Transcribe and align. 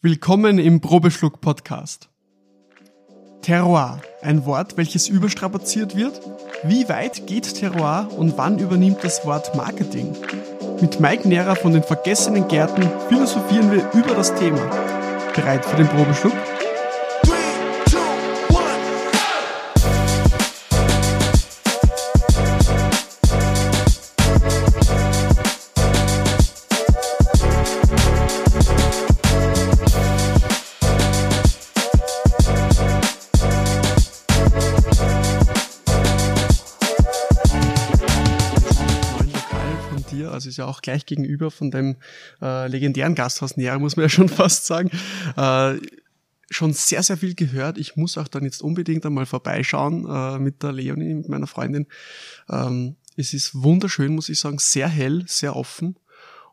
Willkommen 0.00 0.60
im 0.60 0.80
Probeschluck 0.80 1.40
Podcast. 1.40 2.08
Terroir, 3.42 4.00
ein 4.22 4.46
Wort, 4.46 4.76
welches 4.76 5.08
überstrapaziert 5.08 5.96
wird? 5.96 6.20
Wie 6.62 6.88
weit 6.88 7.26
geht 7.26 7.52
Terroir 7.52 8.08
und 8.16 8.38
wann 8.38 8.60
übernimmt 8.60 9.02
das 9.02 9.26
Wort 9.26 9.56
Marketing? 9.56 10.16
Mit 10.80 11.00
Mike 11.00 11.26
Nehrer 11.26 11.56
von 11.56 11.72
den 11.72 11.82
vergessenen 11.82 12.46
Gärten 12.46 12.88
philosophieren 13.08 13.72
wir 13.72 13.90
über 13.92 14.14
das 14.14 14.32
Thema. 14.36 14.70
Bereit 15.34 15.64
für 15.64 15.78
den 15.78 15.88
Probeschluck? 15.88 16.57
Ja 40.58 40.66
auch 40.66 40.82
gleich 40.82 41.06
gegenüber 41.06 41.50
von 41.50 41.70
dem 41.70 41.96
äh, 42.42 42.68
legendären 42.68 43.14
Gasthaus 43.14 43.56
Näher, 43.56 43.78
muss 43.78 43.96
man 43.96 44.04
ja 44.04 44.08
schon 44.08 44.28
fast 44.28 44.66
sagen. 44.66 44.90
Äh, 45.36 45.78
schon 46.50 46.72
sehr, 46.72 47.02
sehr 47.02 47.18
viel 47.18 47.34
gehört. 47.34 47.78
Ich 47.78 47.96
muss 47.96 48.16
auch 48.16 48.28
dann 48.28 48.44
jetzt 48.44 48.62
unbedingt 48.62 49.04
einmal 49.04 49.26
vorbeischauen 49.26 50.06
äh, 50.08 50.38
mit 50.38 50.62
der 50.62 50.72
Leonie, 50.72 51.14
mit 51.14 51.28
meiner 51.28 51.46
Freundin. 51.46 51.86
Ähm, 52.48 52.96
es 53.16 53.34
ist 53.34 53.54
wunderschön, 53.54 54.14
muss 54.14 54.28
ich 54.28 54.38
sagen, 54.38 54.58
sehr 54.58 54.88
hell, 54.88 55.24
sehr 55.26 55.56
offen. 55.56 55.96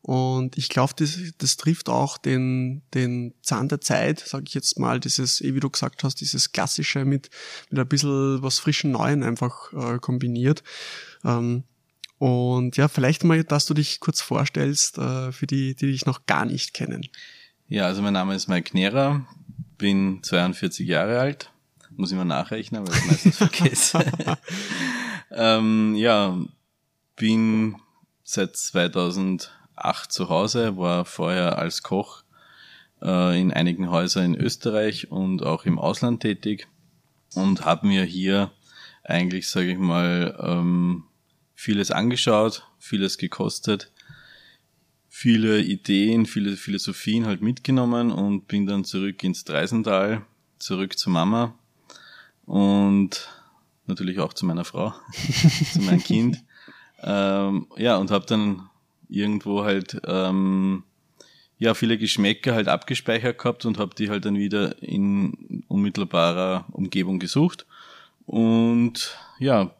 Und 0.01 0.55
ich 0.55 0.69
glaube, 0.69 0.93
das, 0.97 1.17
das 1.39 1.57
trifft 1.57 1.89
auch 1.89 2.19
den, 2.19 2.83
den 2.93 3.33
Zahn 3.41 3.69
der 3.69 3.81
Zeit, 3.81 4.19
sage 4.19 4.45
ich 4.47 4.53
jetzt 4.53 4.77
mal, 4.77 4.99
dieses, 4.99 5.41
eh 5.41 5.55
wie 5.55 5.59
du 5.59 5.69
gesagt 5.69 6.03
hast, 6.03 6.21
dieses 6.21 6.51
Klassische 6.51 7.05
mit, 7.05 7.31
mit 7.71 7.79
ein 7.79 7.87
bisschen 7.87 8.41
was 8.43 8.59
frischen 8.59 8.91
Neuen 8.91 9.23
einfach 9.23 9.73
äh, 9.73 9.97
kombiniert. 9.97 10.61
Ähm, 11.23 11.63
und 12.17 12.77
ja, 12.77 12.87
vielleicht 12.87 13.23
mal, 13.23 13.43
dass 13.43 13.65
du 13.65 13.73
dich 13.73 13.99
kurz 13.99 14.21
vorstellst 14.21 14.97
äh, 14.97 15.31
für 15.31 15.47
die, 15.47 15.75
die 15.75 15.87
dich 15.87 16.05
noch 16.05 16.25
gar 16.25 16.45
nicht 16.45 16.73
kennen. 16.73 17.07
Ja, 17.67 17.85
also 17.85 18.01
mein 18.01 18.13
Name 18.13 18.35
ist 18.35 18.47
Mike 18.47 18.69
Knera, 18.71 19.25
bin 19.77 20.21
42 20.23 20.87
Jahre 20.87 21.19
alt, 21.19 21.51
muss 21.91 22.11
ich 22.11 22.17
mal 22.17 22.25
nachrechnen, 22.25 22.87
weil 22.87 22.95
ich 22.95 23.05
meistens 23.05 23.37
vergesse. 23.39 24.05
ähm, 25.31 25.95
ja, 25.95 26.37
bin 27.15 27.77
seit 28.23 28.55
2008 28.55 29.49
zu 30.11 30.29
Hause, 30.29 30.77
war 30.77 31.05
vorher 31.05 31.57
als 31.57 31.83
Koch 31.83 32.23
äh, 33.01 33.39
in 33.39 33.51
einigen 33.51 33.89
Häusern 33.89 34.35
in 34.35 34.41
Österreich 34.41 35.11
und 35.11 35.43
auch 35.43 35.65
im 35.65 35.79
Ausland 35.79 36.21
tätig 36.21 36.67
und 37.33 37.65
habe 37.65 37.87
mir 37.87 38.03
hier 38.03 38.51
eigentlich, 39.03 39.49
sage 39.49 39.71
ich 39.71 39.77
mal, 39.77 40.37
ähm, 40.39 41.03
vieles 41.55 41.89
angeschaut, 41.89 42.67
vieles 42.77 43.17
gekostet, 43.17 43.91
viele 45.09 45.61
Ideen, 45.61 46.25
viele 46.25 46.57
Philosophien 46.57 47.25
halt 47.25 47.41
mitgenommen 47.41 48.11
und 48.11 48.47
bin 48.47 48.65
dann 48.65 48.83
zurück 48.83 49.23
ins 49.23 49.45
Dreisental, 49.45 50.21
zurück 50.59 50.97
zu 50.97 51.09
Mama 51.09 51.57
und 52.45 53.29
natürlich 53.87 54.19
auch 54.19 54.33
zu 54.33 54.45
meiner 54.45 54.65
Frau, 54.65 54.93
zu 55.73 55.81
meinem 55.81 56.03
Kind. 56.03 56.43
Ähm, 57.01 57.67
ja, 57.77 57.97
und 57.97 58.11
habe 58.11 58.25
dann 58.25 58.69
irgendwo 59.09 59.63
halt 59.63 60.01
ähm, 60.05 60.83
ja 61.57 61.73
viele 61.73 61.97
Geschmäcker 61.97 62.53
halt 62.53 62.67
abgespeichert 62.67 63.37
gehabt 63.37 63.65
und 63.65 63.77
habe 63.77 63.95
die 63.95 64.09
halt 64.09 64.25
dann 64.25 64.37
wieder 64.37 64.81
in 64.81 65.63
unmittelbarer 65.67 66.65
Umgebung 66.71 67.19
gesucht 67.19 67.65
und 68.25 69.17
ja 69.39 69.71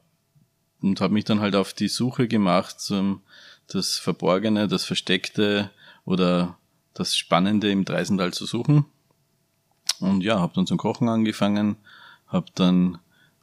und 0.86 1.02
habe 1.02 1.16
mich 1.16 1.26
dann 1.26 1.40
halt 1.40 1.56
auf 1.56 1.74
die 1.74 1.88
Suche 1.88 2.28
gemacht 2.28 2.80
zum 2.80 3.22
das 3.68 3.98
Verborgene, 3.98 4.68
das 4.68 4.86
Versteckte 4.86 5.72
oder 6.06 6.58
das 6.94 7.18
Spannende 7.18 7.72
im 7.72 7.86
Dreisental 7.86 8.32
zu 8.34 8.46
suchen. 8.46 8.86
Und 10.00 10.22
ja, 10.22 10.40
habe 10.40 10.54
dann 10.54 10.68
zum 10.68 10.78
Kochen 10.78 11.10
angefangen, 11.10 11.78
habe 12.28 12.46
dann 12.54 13.00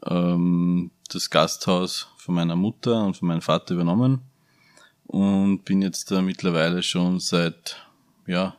ähm, 0.06 0.92
das 1.08 1.30
Gasthaus 1.30 2.08
von 2.16 2.36
meiner 2.36 2.54
Mutter 2.54 3.04
und 3.04 3.16
von 3.16 3.26
meinem 3.26 3.42
Vater 3.42 3.74
übernommen 3.74 4.20
und 5.06 5.64
bin 5.64 5.82
jetzt 5.82 6.12
da 6.12 6.22
mittlerweile 6.22 6.84
schon 6.84 7.18
seit 7.18 7.76
ja 8.26 8.56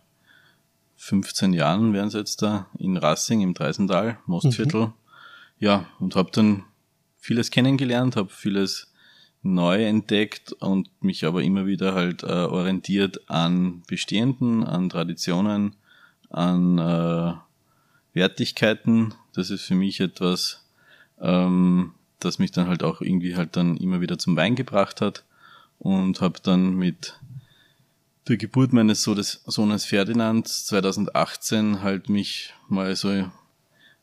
15 0.97 1.53
Jahren 1.53 1.93
wären 1.93 2.09
es 2.09 2.13
jetzt 2.13 2.41
da 2.41 2.67
in 2.77 2.97
Rassing 2.97 3.41
im 3.41 3.53
Dreisental, 3.53 4.17
Mostviertel. 4.25 4.87
Mhm. 4.87 4.93
Ja, 5.59 5.85
und 5.99 6.15
habe 6.15 6.31
dann 6.31 6.63
vieles 7.23 7.51
kennengelernt, 7.51 8.17
habe 8.17 8.29
vieles 8.29 8.91
neu 9.43 9.85
entdeckt 9.85 10.51
und 10.51 10.89
mich 11.01 11.23
aber 11.25 11.41
immer 11.41 11.65
wieder 11.65 11.93
halt 11.93 12.23
äh, 12.23 12.27
orientiert 12.27 13.29
an 13.29 13.81
Bestehenden, 13.87 14.65
an 14.65 14.89
Traditionen, 14.89 15.77
an 16.29 16.77
äh, 16.77 17.33
Wertigkeiten. 18.13 19.13
Das 19.33 19.51
ist 19.51 19.61
für 19.63 19.75
mich 19.75 20.01
etwas, 20.01 20.65
ähm, 21.21 21.93
das 22.19 22.39
mich 22.39 22.51
dann 22.51 22.67
halt 22.67 22.83
auch 22.83 22.99
irgendwie 22.99 23.37
halt 23.37 23.55
dann 23.55 23.77
immer 23.77 24.01
wieder 24.01 24.17
zum 24.17 24.35
Wein 24.35 24.55
gebracht 24.55 24.99
hat 24.99 25.23
und 25.79 26.19
habe 26.19 26.41
dann 26.43 26.75
mit 26.75 27.17
der 28.27 28.35
Geburt 28.35 28.73
meines 28.73 29.01
Sohnes 29.03 29.85
Ferdinand 29.85 30.49
2018 30.49 31.81
halt 31.81 32.09
mich 32.09 32.53
mal 32.67 32.93
so 32.97 33.31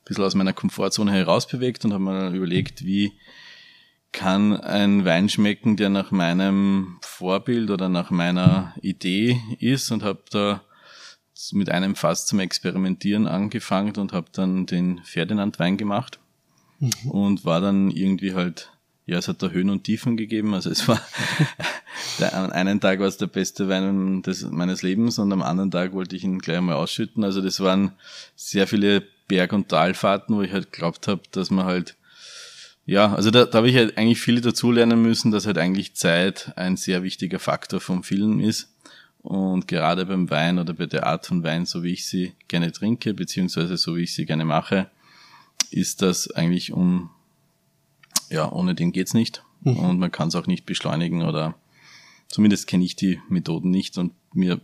bisschen 0.04 0.24
aus 0.24 0.34
meiner 0.34 0.52
Komfortzone 0.52 1.12
herausbewegt 1.12 1.84
und 1.84 1.92
habe 1.92 2.02
mir 2.02 2.30
überlegt, 2.30 2.84
wie 2.84 3.12
kann 4.12 4.60
ein 4.60 5.04
Wein 5.04 5.28
schmecken, 5.28 5.76
der 5.76 5.88
nach 5.88 6.10
meinem 6.10 6.98
Vorbild 7.02 7.70
oder 7.70 7.88
nach 7.88 8.10
meiner 8.10 8.74
Idee 8.82 9.40
ist 9.60 9.90
und 9.90 10.02
habe 10.02 10.22
da 10.30 10.62
mit 11.52 11.70
einem 11.70 11.94
Fass 11.94 12.26
zum 12.26 12.40
Experimentieren 12.40 13.26
angefangen 13.26 13.96
und 13.96 14.12
habe 14.12 14.26
dann 14.32 14.66
den 14.66 15.00
Ferdinand 15.04 15.58
Wein 15.58 15.76
gemacht 15.76 16.18
mhm. 16.80 17.10
und 17.10 17.44
war 17.44 17.60
dann 17.60 17.90
irgendwie 17.90 18.34
halt 18.34 18.70
ja, 19.10 19.18
es 19.18 19.26
hat 19.26 19.42
da 19.42 19.48
Höhen 19.48 19.70
und 19.70 19.82
Tiefen 19.82 20.16
gegeben. 20.16 20.54
Also 20.54 20.70
es 20.70 20.86
war, 20.86 21.00
der, 22.20 22.32
an 22.32 22.52
einem 22.52 22.80
Tag 22.80 23.00
war 23.00 23.08
es 23.08 23.16
der 23.16 23.26
beste 23.26 23.68
Wein 23.68 24.22
des, 24.22 24.48
meines 24.48 24.82
Lebens 24.82 25.18
und 25.18 25.32
am 25.32 25.42
anderen 25.42 25.72
Tag 25.72 25.94
wollte 25.94 26.14
ich 26.14 26.22
ihn 26.22 26.38
gleich 26.38 26.60
mal 26.60 26.76
ausschütten. 26.76 27.24
Also 27.24 27.40
das 27.40 27.58
waren 27.58 27.92
sehr 28.36 28.68
viele 28.68 29.02
Berg- 29.30 29.52
und 29.52 29.68
Talfahrten, 29.68 30.34
wo 30.34 30.42
ich 30.42 30.52
halt 30.52 30.72
glaubt 30.72 31.06
habe, 31.06 31.22
dass 31.30 31.52
man 31.52 31.64
halt, 31.64 31.96
ja, 32.84 33.14
also 33.14 33.30
da, 33.30 33.44
da 33.44 33.58
habe 33.58 33.70
ich 33.70 33.76
halt 33.76 33.96
eigentlich 33.96 34.20
viele 34.20 34.40
dazulernen 34.40 35.00
müssen, 35.00 35.30
dass 35.30 35.46
halt 35.46 35.56
eigentlich 35.56 35.94
Zeit 35.94 36.52
ein 36.56 36.76
sehr 36.76 37.04
wichtiger 37.04 37.38
Faktor 37.38 37.80
vom 37.80 38.02
Film 38.02 38.40
ist. 38.40 38.74
Und 39.22 39.68
gerade 39.68 40.04
beim 40.04 40.30
Wein 40.30 40.58
oder 40.58 40.74
bei 40.74 40.86
der 40.86 41.06
Art 41.06 41.26
von 41.26 41.44
Wein, 41.44 41.64
so 41.64 41.84
wie 41.84 41.92
ich 41.92 42.06
sie 42.06 42.32
gerne 42.48 42.72
trinke, 42.72 43.14
beziehungsweise 43.14 43.76
so 43.76 43.94
wie 43.94 44.02
ich 44.02 44.14
sie 44.14 44.26
gerne 44.26 44.44
mache, 44.44 44.90
ist 45.70 46.02
das 46.02 46.28
eigentlich 46.32 46.72
um, 46.72 47.10
ja, 48.30 48.50
ohne 48.50 48.74
den 48.74 48.90
geht's 48.90 49.14
nicht. 49.14 49.44
Mhm. 49.62 49.76
Und 49.76 49.98
man 50.00 50.10
kann 50.10 50.28
es 50.28 50.34
auch 50.34 50.48
nicht 50.48 50.66
beschleunigen 50.66 51.22
oder 51.22 51.54
zumindest 52.26 52.66
kenne 52.66 52.84
ich 52.84 52.96
die 52.96 53.20
Methoden 53.28 53.70
nicht 53.70 53.96
und 53.96 54.12
mir 54.34 54.60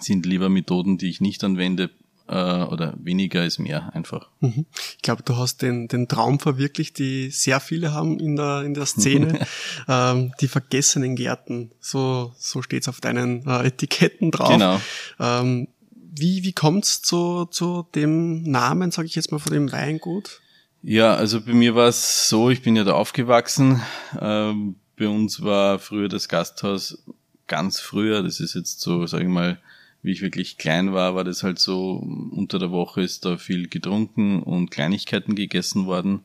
sind 0.00 0.26
lieber 0.26 0.50
Methoden, 0.50 0.98
die 0.98 1.08
ich 1.08 1.22
nicht 1.22 1.42
anwende, 1.44 1.88
äh, 2.28 2.62
oder 2.62 2.94
weniger 2.98 3.44
ist 3.44 3.58
mehr 3.58 3.94
einfach. 3.94 4.28
Mhm. 4.40 4.66
Ich 4.96 5.02
glaube, 5.02 5.22
du 5.22 5.36
hast 5.36 5.62
den, 5.62 5.88
den 5.88 6.08
Traum 6.08 6.40
verwirklicht, 6.40 6.98
die 6.98 7.30
sehr 7.30 7.60
viele 7.60 7.92
haben 7.92 8.18
in 8.18 8.36
der, 8.36 8.62
in 8.62 8.74
der 8.74 8.86
Szene. 8.86 9.46
ähm, 9.88 10.32
die 10.40 10.48
vergessenen 10.48 11.16
Gärten, 11.16 11.72
so, 11.80 12.32
so 12.38 12.62
steht's 12.62 12.88
auf 12.88 13.00
deinen 13.00 13.46
äh, 13.46 13.66
Etiketten 13.66 14.30
drauf. 14.30 14.50
Genau. 14.50 14.80
Ähm, 15.20 15.68
wie, 16.16 16.44
wie 16.44 16.52
kommt's 16.52 17.02
zu, 17.02 17.46
zu 17.46 17.86
dem 17.94 18.42
Namen, 18.42 18.90
sage 18.90 19.06
ich 19.06 19.16
jetzt 19.16 19.32
mal, 19.32 19.38
von 19.38 19.52
dem 19.52 19.72
Weingut? 19.72 20.40
Ja, 20.82 21.14
also 21.14 21.40
bei 21.40 21.52
mir 21.52 21.74
war 21.74 21.88
es 21.88 22.28
so, 22.28 22.50
ich 22.50 22.62
bin 22.62 22.76
ja 22.76 22.84
da 22.84 22.92
aufgewachsen. 22.92 23.82
Ähm, 24.20 24.76
bei 24.96 25.08
uns 25.08 25.42
war 25.42 25.78
früher 25.78 26.08
das 26.08 26.28
Gasthaus 26.28 27.02
ganz 27.46 27.80
früher, 27.80 28.22
das 28.22 28.40
ist 28.40 28.54
jetzt 28.54 28.80
so, 28.80 29.06
sage 29.06 29.24
ich 29.24 29.30
mal, 29.30 29.58
wie 30.04 30.12
ich 30.12 30.20
wirklich 30.20 30.58
klein 30.58 30.92
war, 30.92 31.14
war 31.14 31.24
das 31.24 31.42
halt 31.42 31.58
so, 31.58 31.94
unter 31.94 32.58
der 32.58 32.70
Woche 32.70 33.00
ist 33.00 33.24
da 33.24 33.38
viel 33.38 33.68
getrunken 33.68 34.42
und 34.42 34.70
Kleinigkeiten 34.70 35.34
gegessen 35.34 35.86
worden. 35.86 36.24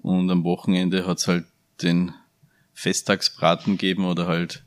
Und 0.00 0.28
am 0.28 0.42
Wochenende 0.42 1.06
hat's 1.06 1.28
halt 1.28 1.44
den 1.82 2.12
Festtagsbraten 2.74 3.78
gegeben 3.78 4.06
oder 4.06 4.26
halt 4.26 4.64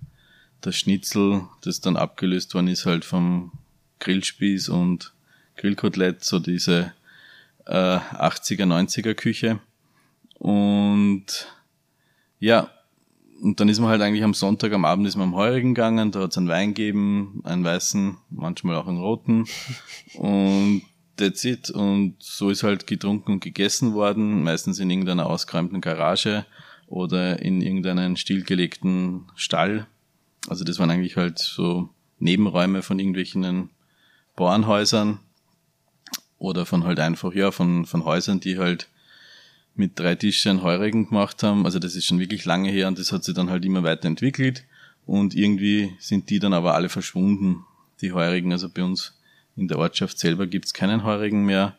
das 0.61 0.77
Schnitzel, 0.77 1.49
das 1.63 1.81
dann 1.81 1.97
abgelöst 1.97 2.53
worden 2.55 2.69
ist, 2.69 2.85
halt 2.85 3.03
vom 3.03 3.51
Grillspieß 3.99 4.69
und 4.69 5.11
Grillkotelett, 5.57 6.23
so 6.23 6.39
diese 6.39 6.93
äh, 7.65 7.97
80er, 7.97 8.63
90er 8.63 9.15
Küche. 9.15 9.59
Und 10.39 11.25
ja, 12.39 12.71
und 13.41 13.59
dann 13.59 13.69
ist 13.69 13.79
man 13.79 13.89
halt 13.89 14.01
eigentlich 14.01 14.23
am 14.23 14.33
Sonntag 14.33 14.73
am 14.73 14.85
Abend 14.85 15.07
ist 15.07 15.15
man 15.15 15.29
am 15.29 15.35
Heurigen 15.35 15.73
gegangen, 15.73 16.11
da 16.11 16.21
hat 16.21 16.31
es 16.31 16.37
einen 16.37 16.47
Wein 16.47 16.73
gegeben, 16.73 17.41
einen 17.43 17.63
weißen, 17.63 18.17
manchmal 18.29 18.75
auch 18.75 18.87
einen 18.87 18.97
roten. 18.97 19.45
Und 20.15 20.83
that's 21.17 21.43
it. 21.43 21.69
Und 21.69 22.15
so 22.19 22.49
ist 22.49 22.63
halt 22.63 22.87
getrunken 22.87 23.33
und 23.33 23.43
gegessen 23.43 23.93
worden, 23.93 24.43
meistens 24.43 24.79
in 24.79 24.89
irgendeiner 24.89 25.27
ausgeräumten 25.27 25.81
Garage 25.81 26.45
oder 26.87 27.41
in 27.41 27.61
irgendeinen 27.61 28.17
stillgelegten 28.17 29.25
Stall. 29.35 29.87
Also 30.47 30.63
das 30.63 30.79
waren 30.79 30.91
eigentlich 30.91 31.17
halt 31.17 31.39
so 31.39 31.89
Nebenräume 32.19 32.81
von 32.81 32.99
irgendwelchen 32.99 33.69
Bauernhäusern 34.35 35.19
oder 36.37 36.65
von 36.65 36.83
halt 36.83 36.99
einfach, 36.99 37.33
ja, 37.33 37.51
von, 37.51 37.85
von 37.85 38.05
Häusern, 38.05 38.39
die 38.39 38.57
halt 38.57 38.89
mit 39.75 39.99
drei 39.99 40.15
Tischen 40.15 40.63
Heurigen 40.63 41.09
gemacht 41.09 41.43
haben. 41.43 41.65
Also 41.65 41.79
das 41.79 41.95
ist 41.95 42.05
schon 42.05 42.19
wirklich 42.19 42.45
lange 42.45 42.69
her 42.69 42.87
und 42.87 42.97
das 42.97 43.11
hat 43.11 43.23
sich 43.23 43.35
dann 43.35 43.49
halt 43.49 43.65
immer 43.65 43.83
weiterentwickelt 43.83 44.63
und 45.05 45.35
irgendwie 45.35 45.95
sind 45.99 46.29
die 46.29 46.39
dann 46.39 46.53
aber 46.53 46.73
alle 46.75 46.89
verschwunden, 46.89 47.65
die 48.01 48.13
Heurigen. 48.13 48.51
Also 48.51 48.69
bei 48.69 48.83
uns 48.83 49.13
in 49.55 49.67
der 49.67 49.77
Ortschaft 49.77 50.17
selber 50.17 50.47
gibt's 50.47 50.73
keinen 50.73 51.03
Heurigen 51.03 51.45
mehr. 51.45 51.75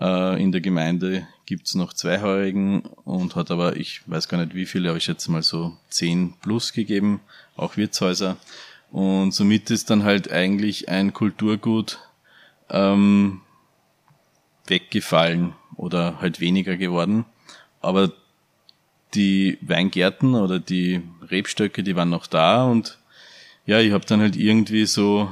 Äh, 0.00 0.42
in 0.42 0.52
der 0.52 0.60
Gemeinde 0.60 1.26
gibt's 1.46 1.74
noch 1.74 1.92
zwei 1.92 2.20
Heurigen 2.20 2.80
und 3.04 3.36
hat 3.36 3.50
aber, 3.50 3.76
ich 3.76 4.02
weiß 4.06 4.28
gar 4.28 4.38
nicht 4.38 4.54
wie 4.54 4.66
viele, 4.66 4.88
aber 4.88 4.98
ich 4.98 5.04
schätze 5.04 5.30
mal 5.30 5.42
so 5.42 5.76
zehn 5.88 6.34
plus 6.40 6.72
gegeben, 6.72 7.20
auch 7.56 7.76
Wirtshäuser. 7.76 8.36
Und 8.90 9.32
somit 9.32 9.70
ist 9.70 9.90
dann 9.90 10.04
halt 10.04 10.30
eigentlich 10.30 10.88
ein 10.88 11.12
Kulturgut 11.12 11.98
ähm, 12.70 13.40
weggefallen 14.66 15.54
oder 15.76 16.20
halt 16.20 16.40
weniger 16.40 16.76
geworden. 16.76 17.24
Aber 17.80 18.12
die 19.14 19.58
Weingärten 19.60 20.34
oder 20.34 20.58
die 20.58 21.02
Rebstöcke, 21.30 21.82
die 21.82 21.96
waren 21.96 22.10
noch 22.10 22.26
da 22.26 22.64
und 22.64 22.98
ja, 23.64 23.80
ich 23.80 23.92
habe 23.92 24.04
dann 24.04 24.20
halt 24.20 24.36
irgendwie 24.36 24.86
so, 24.86 25.30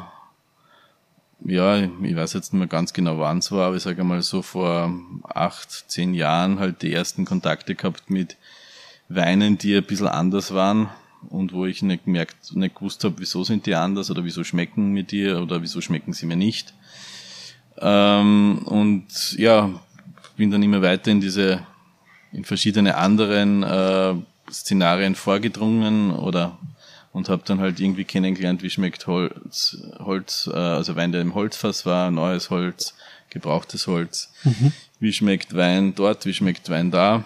ja, 1.44 1.78
ich 1.78 2.16
weiß 2.16 2.32
jetzt 2.32 2.52
nicht 2.52 2.58
mehr 2.58 2.68
ganz 2.68 2.92
genau, 2.92 3.18
wann 3.18 3.38
es 3.38 3.52
war, 3.52 3.68
aber 3.68 3.76
ich 3.76 3.82
sage 3.82 4.02
mal 4.02 4.22
so 4.22 4.42
vor 4.42 4.92
acht, 5.22 5.70
zehn 5.88 6.14
Jahren 6.14 6.58
halt 6.58 6.82
die 6.82 6.92
ersten 6.92 7.24
Kontakte 7.24 7.74
gehabt 7.74 8.10
mit 8.10 8.36
Weinen, 9.08 9.58
die 9.58 9.76
ein 9.76 9.84
bisschen 9.84 10.08
anders 10.08 10.54
waren 10.54 10.88
und 11.28 11.52
wo 11.52 11.66
ich 11.66 11.82
nicht 11.82 12.06
gemerkt, 12.06 12.54
nicht 12.56 12.74
gewusst 12.74 13.04
habe, 13.04 13.16
wieso 13.18 13.44
sind 13.44 13.66
die 13.66 13.74
anders 13.74 14.10
oder 14.10 14.24
wieso 14.24 14.42
schmecken 14.42 14.92
mir 14.92 15.04
die 15.04 15.28
oder 15.28 15.62
wieso 15.62 15.80
schmecken 15.80 16.12
sie 16.12 16.26
mir 16.26 16.36
nicht. 16.36 16.74
Ähm, 17.78 18.62
und 18.64 19.32
ja, 19.38 19.70
bin 20.36 20.50
dann 20.50 20.62
immer 20.62 20.82
weiter 20.82 21.10
in 21.10 21.20
diese, 21.20 21.66
in 22.32 22.44
verschiedene 22.44 22.96
anderen 22.96 23.62
äh, 23.62 24.14
Szenarien 24.50 25.14
vorgedrungen 25.14 26.12
oder 26.12 26.58
und 27.14 27.28
habe 27.28 27.42
dann 27.44 27.60
halt 27.60 27.78
irgendwie 27.78 28.04
kennengelernt, 28.04 28.62
wie 28.64 28.70
schmeckt 28.70 29.06
Holz, 29.06 29.78
Holz, 30.00 30.50
äh, 30.52 30.56
also 30.56 30.96
Wein, 30.96 31.12
der 31.12 31.20
im 31.20 31.34
Holzfass 31.34 31.86
war, 31.86 32.10
neues 32.10 32.50
Holz, 32.50 32.94
gebrauchtes 33.30 33.86
Holz, 33.86 34.32
mhm. 34.42 34.72
wie 34.98 35.12
schmeckt 35.12 35.54
Wein 35.54 35.94
dort, 35.94 36.26
wie 36.26 36.34
schmeckt 36.34 36.68
Wein 36.70 36.90
da. 36.90 37.24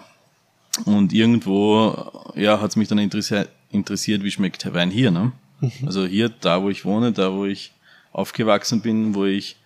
Und 0.84 1.12
irgendwo, 1.14 2.12
ja, 2.34 2.60
hat 2.60 2.70
es 2.70 2.76
mich 2.76 2.88
dann 2.88 2.98
interessiert, 2.98 3.48
interessiert, 3.70 4.22
wie 4.22 4.30
schmeckt 4.30 4.72
Wein 4.74 4.90
hier, 4.90 5.10
ne? 5.10 5.32
Mhm. 5.60 5.72
Also 5.86 6.06
hier, 6.06 6.28
da 6.28 6.62
wo 6.62 6.68
ich 6.68 6.84
wohne, 6.84 7.12
da 7.12 7.32
wo 7.32 7.46
ich 7.46 7.72
aufgewachsen 8.12 8.82
bin, 8.82 9.14
wo 9.14 9.24
ich 9.24 9.56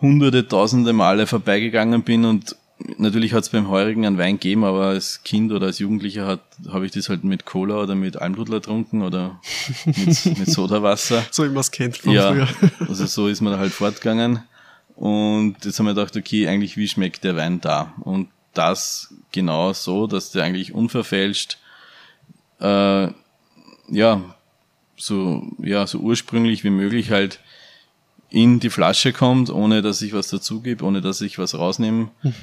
hunderte, 0.00 0.46
tausende 0.46 0.92
Male 0.92 1.26
vorbeigegangen 1.26 2.02
bin 2.02 2.24
und 2.24 2.56
natürlich 2.98 3.32
hat 3.32 3.44
es 3.44 3.48
beim 3.48 3.68
Heurigen 3.68 4.04
einen 4.04 4.18
Wein 4.18 4.34
gegeben, 4.34 4.64
aber 4.64 4.86
als 4.86 5.22
Kind 5.22 5.52
oder 5.52 5.66
als 5.66 5.78
Jugendlicher 5.78 6.40
habe 6.68 6.86
ich 6.86 6.92
das 6.92 7.08
halt 7.08 7.24
mit 7.24 7.46
Cola 7.46 7.76
oder 7.82 7.94
mit 7.94 8.16
Almdudler 8.16 8.56
getrunken 8.56 9.02
oder 9.02 9.40
mit, 9.86 10.26
mit 10.38 10.50
Sodawasser. 10.50 11.24
so 11.30 11.44
wie 11.44 11.48
man 11.48 11.58
es 11.58 11.70
kennt 11.70 11.96
von 11.96 12.12
ja, 12.12 12.32
früher. 12.32 12.48
also 12.88 13.06
so 13.06 13.28
ist 13.28 13.40
man 13.40 13.54
da 13.54 13.58
halt 13.58 13.72
fortgegangen. 13.72 14.42
Und 14.94 15.56
jetzt 15.64 15.78
haben 15.78 15.86
wir 15.86 15.94
gedacht, 15.94 16.16
okay, 16.16 16.48
eigentlich 16.48 16.76
wie 16.76 16.88
schmeckt 16.88 17.24
der 17.24 17.36
Wein 17.36 17.60
da? 17.60 17.94
Und 18.00 18.28
das 18.54 19.14
genau 19.32 19.72
so, 19.72 20.06
dass 20.06 20.30
der 20.30 20.44
eigentlich 20.44 20.72
unverfälscht, 20.72 21.58
äh, 22.60 23.08
ja, 23.88 24.20
so, 24.96 25.46
ja, 25.58 25.86
so 25.86 25.98
ursprünglich 25.98 26.64
wie 26.64 26.70
möglich 26.70 27.10
halt 27.10 27.40
in 28.36 28.60
die 28.60 28.68
Flasche 28.68 29.14
kommt, 29.14 29.48
ohne 29.48 29.80
dass 29.80 30.02
ich 30.02 30.12
was 30.12 30.28
dazugebe, 30.28 30.84
ohne 30.84 31.00
dass 31.00 31.22
ich 31.22 31.38
was 31.38 31.54
rausnehme. 31.54 32.10
Mhm. 32.22 32.34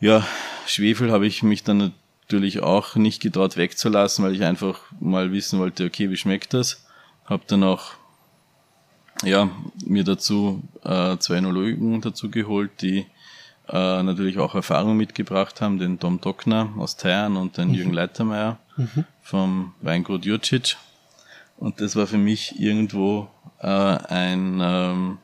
Ja, 0.00 0.26
Schwefel 0.66 1.12
habe 1.12 1.24
ich 1.24 1.44
mich 1.44 1.62
dann 1.62 1.92
natürlich 2.22 2.64
auch 2.64 2.96
nicht 2.96 3.22
getraut 3.22 3.56
wegzulassen, 3.56 4.24
weil 4.24 4.34
ich 4.34 4.42
einfach 4.42 4.80
mal 4.98 5.30
wissen 5.30 5.60
wollte, 5.60 5.84
okay, 5.84 6.10
wie 6.10 6.16
schmeckt 6.16 6.52
das? 6.52 6.84
Habe 7.26 7.44
dann 7.46 7.62
auch 7.62 7.92
ja, 9.22 9.50
mir 9.86 10.02
dazu 10.02 10.64
äh, 10.82 11.16
zwei 11.18 11.36
Enologen 11.36 12.00
dazu 12.00 12.28
geholt, 12.28 12.82
die 12.82 13.06
äh, 13.68 14.02
natürlich 14.02 14.38
auch 14.38 14.56
Erfahrung 14.56 14.96
mitgebracht 14.96 15.60
haben, 15.60 15.78
den 15.78 16.00
Tom 16.00 16.20
Dockner 16.20 16.70
aus 16.76 16.96
Teiern 16.96 17.36
und 17.36 17.56
den 17.56 17.68
mhm. 17.68 17.74
Jürgen 17.74 17.92
Leitermeier 17.92 18.58
mhm. 18.76 19.04
vom 19.22 19.74
Weingut 19.80 20.24
Jurcic. 20.24 20.76
Und 21.62 21.80
das 21.80 21.94
war 21.94 22.08
für 22.08 22.18
mich 22.18 22.58
irgendwo 22.58 23.28
äh, 23.60 23.68
ein, 23.68 24.58
ähm, 24.60 25.18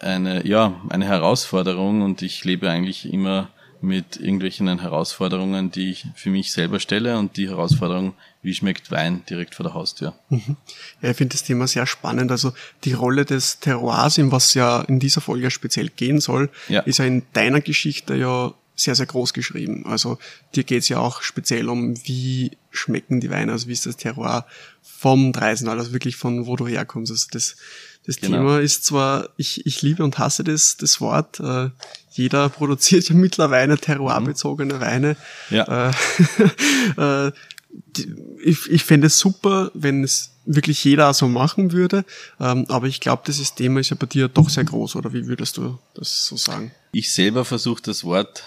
eine, 0.00 0.46
ja, 0.46 0.80
eine 0.88 1.04
Herausforderung 1.04 2.00
und 2.00 2.22
ich 2.22 2.42
lebe 2.46 2.70
eigentlich 2.70 3.12
immer 3.12 3.50
mit 3.82 4.16
irgendwelchen 4.16 4.80
Herausforderungen, 4.80 5.70
die 5.70 5.90
ich 5.90 6.06
für 6.14 6.30
mich 6.30 6.52
selber 6.52 6.80
stelle 6.80 7.18
und 7.18 7.36
die 7.36 7.50
Herausforderung, 7.50 8.14
wie 8.40 8.54
schmeckt 8.54 8.90
Wein 8.90 9.24
direkt 9.28 9.54
vor 9.54 9.64
der 9.64 9.74
Haustür. 9.74 10.14
Mhm. 10.30 10.56
Ja, 11.02 11.10
ich 11.10 11.16
finde 11.18 11.34
das 11.34 11.44
Thema 11.44 11.66
sehr 11.66 11.84
spannend. 11.84 12.30
Also 12.30 12.54
die 12.84 12.94
Rolle 12.94 13.26
des 13.26 13.60
Terroirs, 13.60 14.16
in 14.16 14.32
was 14.32 14.54
ja 14.54 14.80
in 14.80 15.00
dieser 15.00 15.20
Folge 15.20 15.50
speziell 15.50 15.90
gehen 15.90 16.18
soll, 16.18 16.48
ja. 16.68 16.80
ist 16.80 16.96
ja 16.96 17.04
in 17.04 17.24
deiner 17.34 17.60
Geschichte 17.60 18.16
ja 18.16 18.54
sehr, 18.76 18.94
sehr 18.94 19.06
groß 19.06 19.32
geschrieben. 19.32 19.86
Also 19.86 20.18
dir 20.54 20.64
geht's 20.64 20.88
ja 20.88 20.98
auch 20.98 21.22
speziell 21.22 21.68
um, 21.68 21.94
wie 22.06 22.52
schmecken 22.70 23.20
die 23.20 23.30
Weine, 23.30 23.52
also 23.52 23.68
wie 23.68 23.72
ist 23.72 23.86
das 23.86 23.96
Terroir 23.96 24.46
vom 24.82 25.32
Dreisenal, 25.32 25.78
also 25.78 25.92
wirklich 25.92 26.16
von 26.16 26.46
wo 26.46 26.56
du 26.56 26.66
herkommst. 26.66 27.10
Also 27.10 27.26
das, 27.32 27.56
das 28.06 28.16
genau. 28.16 28.38
Thema 28.38 28.60
ist 28.60 28.84
zwar, 28.84 29.30
ich, 29.36 29.66
ich 29.66 29.82
liebe 29.82 30.04
und 30.04 30.18
hasse 30.18 30.44
das, 30.44 30.76
das 30.76 31.00
Wort. 31.00 31.40
Äh, 31.40 31.70
jeder 32.12 32.48
produziert 32.50 33.08
ja 33.08 33.14
mittlerweile 33.14 33.78
terroirbezogene 33.78 34.74
mhm. 34.74 34.80
Weine. 34.80 35.16
Ja. 35.50 35.90
Äh, 35.90 35.92
äh, 37.28 37.32
ich 38.42 38.70
ich 38.70 38.84
fände 38.84 39.08
es 39.08 39.18
super, 39.18 39.70
wenn 39.74 40.02
es 40.04 40.30
wirklich 40.46 40.82
jeder 40.84 41.12
so 41.12 41.28
machen 41.28 41.72
würde. 41.72 42.04
Ähm, 42.40 42.64
aber 42.68 42.86
ich 42.86 43.00
glaube, 43.00 43.22
dieses 43.26 43.54
Thema 43.54 43.80
ist 43.80 43.90
ja 43.90 43.96
bei 43.98 44.06
dir 44.06 44.28
doch 44.28 44.48
sehr 44.48 44.64
groß, 44.64 44.96
oder 44.96 45.12
wie 45.12 45.26
würdest 45.26 45.56
du 45.56 45.78
das 45.94 46.26
so 46.26 46.36
sagen? 46.36 46.70
Ich 46.92 47.12
selber 47.12 47.44
versuche 47.44 47.82
das 47.82 48.04
Wort 48.04 48.44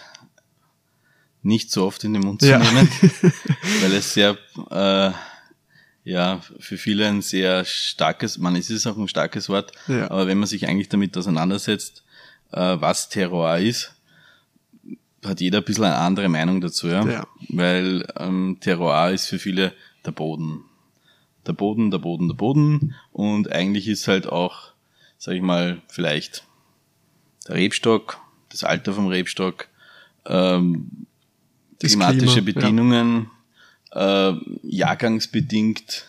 nicht 1.42 1.72
so 1.72 1.86
oft 1.86 2.04
in 2.04 2.14
den 2.14 2.24
Mund 2.24 2.42
zu 2.42 2.50
ja. 2.50 2.60
nehmen, 2.60 2.90
weil 3.82 3.94
es 3.94 4.14
sehr, 4.14 4.38
äh, 4.72 5.12
ja, 6.04 6.42
für 6.60 6.78
viele 6.78 7.08
ein 7.08 7.22
sehr 7.22 7.66
starkes, 7.66 8.38
man, 8.38 8.56
es 8.56 8.70
ist 8.70 8.88
auch 8.88 8.98
ein 8.98 9.08
starkes 9.08 9.50
Wort, 9.50 9.72
ja. 9.88 10.10
aber 10.12 10.28
wenn 10.28 10.38
man 10.38 10.48
sich 10.48 10.68
eigentlich 10.68 10.90
damit 10.90 11.16
auseinandersetzt, 11.18 12.04
äh, 12.52 12.78
was 12.80 13.10
Terror 13.10 13.58
ist, 13.58 13.94
hat 15.26 15.42
jeder 15.42 15.60
ein 15.60 15.64
bisschen 15.64 15.86
eine 15.86 15.98
andere 15.98 16.30
Meinung 16.30 16.62
dazu, 16.62 16.88
ja. 16.88 17.06
ja. 17.06 17.28
Weil 17.50 18.08
ähm, 18.18 18.58
Terroir 18.60 19.12
ist 19.12 19.28
für 19.28 19.40
viele 19.40 19.74
der 20.06 20.12
Boden. 20.12 20.64
Der 21.46 21.54
Boden, 21.54 21.92
der 21.92 21.98
Boden, 21.98 22.28
der 22.28 22.36
Boden. 22.36 22.96
Und 23.12 23.52
eigentlich 23.52 23.88
ist 23.88 24.08
halt 24.08 24.28
auch, 24.28 24.74
sag 25.18 25.36
ich 25.36 25.42
mal, 25.42 25.82
vielleicht 25.88 26.46
der 27.48 27.56
Rebstock, 27.56 28.20
das 28.50 28.64
Alter 28.64 28.94
vom 28.94 29.08
Rebstock, 29.08 29.68
ähm, 30.26 31.08
das 31.80 31.92
klimatische 31.92 32.44
Klima, 32.44 32.60
Bedingungen, 32.60 33.30
ja. 33.94 34.30
äh, 34.30 34.36
jahrgangsbedingt. 34.64 36.06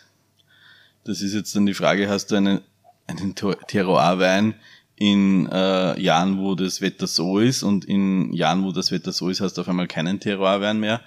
Das 1.03 1.21
ist 1.21 1.33
jetzt 1.33 1.55
dann 1.55 1.65
die 1.65 1.73
Frage, 1.73 2.09
hast 2.09 2.27
du 2.27 2.35
einen, 2.35 2.61
einen 3.07 3.35
Terroirwein 3.35 4.55
in 4.95 5.47
äh, 5.51 5.99
Jahren, 5.99 6.37
wo 6.37 6.53
das 6.53 6.79
Wetter 6.81 7.07
so 7.07 7.39
ist 7.39 7.63
und 7.63 7.85
in 7.85 8.31
Jahren, 8.33 8.63
wo 8.63 8.71
das 8.71 8.91
Wetter 8.91 9.11
so 9.11 9.29
ist, 9.29 9.41
hast 9.41 9.57
du 9.57 9.61
auf 9.61 9.69
einmal 9.69 9.87
keinen 9.87 10.19
Terroirwein 10.19 10.79
mehr. 10.79 11.01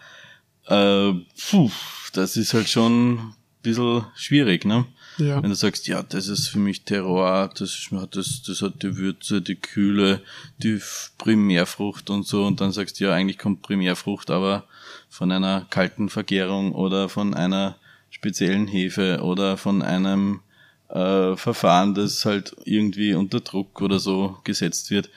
Äh, 0.67 1.13
puh, 1.49 1.71
das 2.13 2.37
ist 2.37 2.55
halt 2.55 2.69
schon 2.69 3.15
ein 3.15 3.35
bisschen 3.63 4.05
schwierig, 4.17 4.65
ne? 4.65 4.87
Ja. 5.19 5.43
Wenn 5.43 5.51
du 5.51 5.57
sagst, 5.57 5.87
ja, 5.87 6.03
das 6.03 6.29
ist 6.29 6.49
für 6.49 6.59
mich 6.59 6.83
Terroir, 6.83 7.51
das 7.57 7.89
hat, 7.93 8.17
das, 8.17 8.43
das 8.43 8.63
hat 8.63 8.83
die 8.83 8.97
Würze, 8.97 9.41
die 9.41 9.55
Kühle, 9.57 10.21
die 10.59 10.81
Primärfrucht 11.19 12.11
und 12.11 12.27
so, 12.27 12.45
und 12.45 12.61
dann 12.61 12.73
sagst 12.73 12.99
du, 12.99 13.05
ja, 13.05 13.13
eigentlich 13.13 13.39
kommt 13.39 13.63
Primärfrucht 13.63 14.31
aber 14.31 14.65
von 15.09 15.31
einer 15.31 15.67
kalten 15.71 16.09
Vergärung 16.09 16.73
oder 16.73 17.09
von 17.09 17.35
einer 17.35 17.77
speziellen 18.11 18.67
Hefe 18.67 19.21
oder 19.23 19.57
von 19.57 19.83
einem 19.83 20.41
äh, 20.89 21.37
Verfahren, 21.37 21.95
das 21.95 22.25
halt 22.25 22.57
irgendwie 22.65 23.15
unter 23.15 23.41
Druck 23.41 23.81
oder 23.81 23.99
so 23.99 24.39
gesetzt 24.45 24.91
wird. 24.91 25.11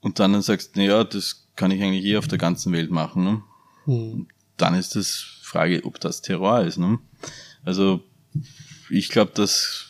Und 0.00 0.18
dann 0.18 0.40
sagst 0.42 0.76
du, 0.76 0.82
ja, 0.82 1.04
das 1.04 1.46
kann 1.56 1.70
ich 1.70 1.82
eigentlich 1.82 2.04
eh 2.04 2.16
auf 2.16 2.28
der 2.28 2.38
ganzen 2.38 2.72
Welt 2.72 2.90
machen. 2.90 3.24
Ne? 3.24 3.42
Mhm. 3.86 4.26
Dann 4.56 4.74
ist 4.74 4.96
das 4.96 5.24
Frage, 5.42 5.84
ob 5.84 6.00
das 6.00 6.22
Terror 6.22 6.62
ist. 6.62 6.78
Ne? 6.78 6.98
Also 7.64 8.02
ich 8.94 9.08
glaube, 9.08 9.32
dass 9.34 9.86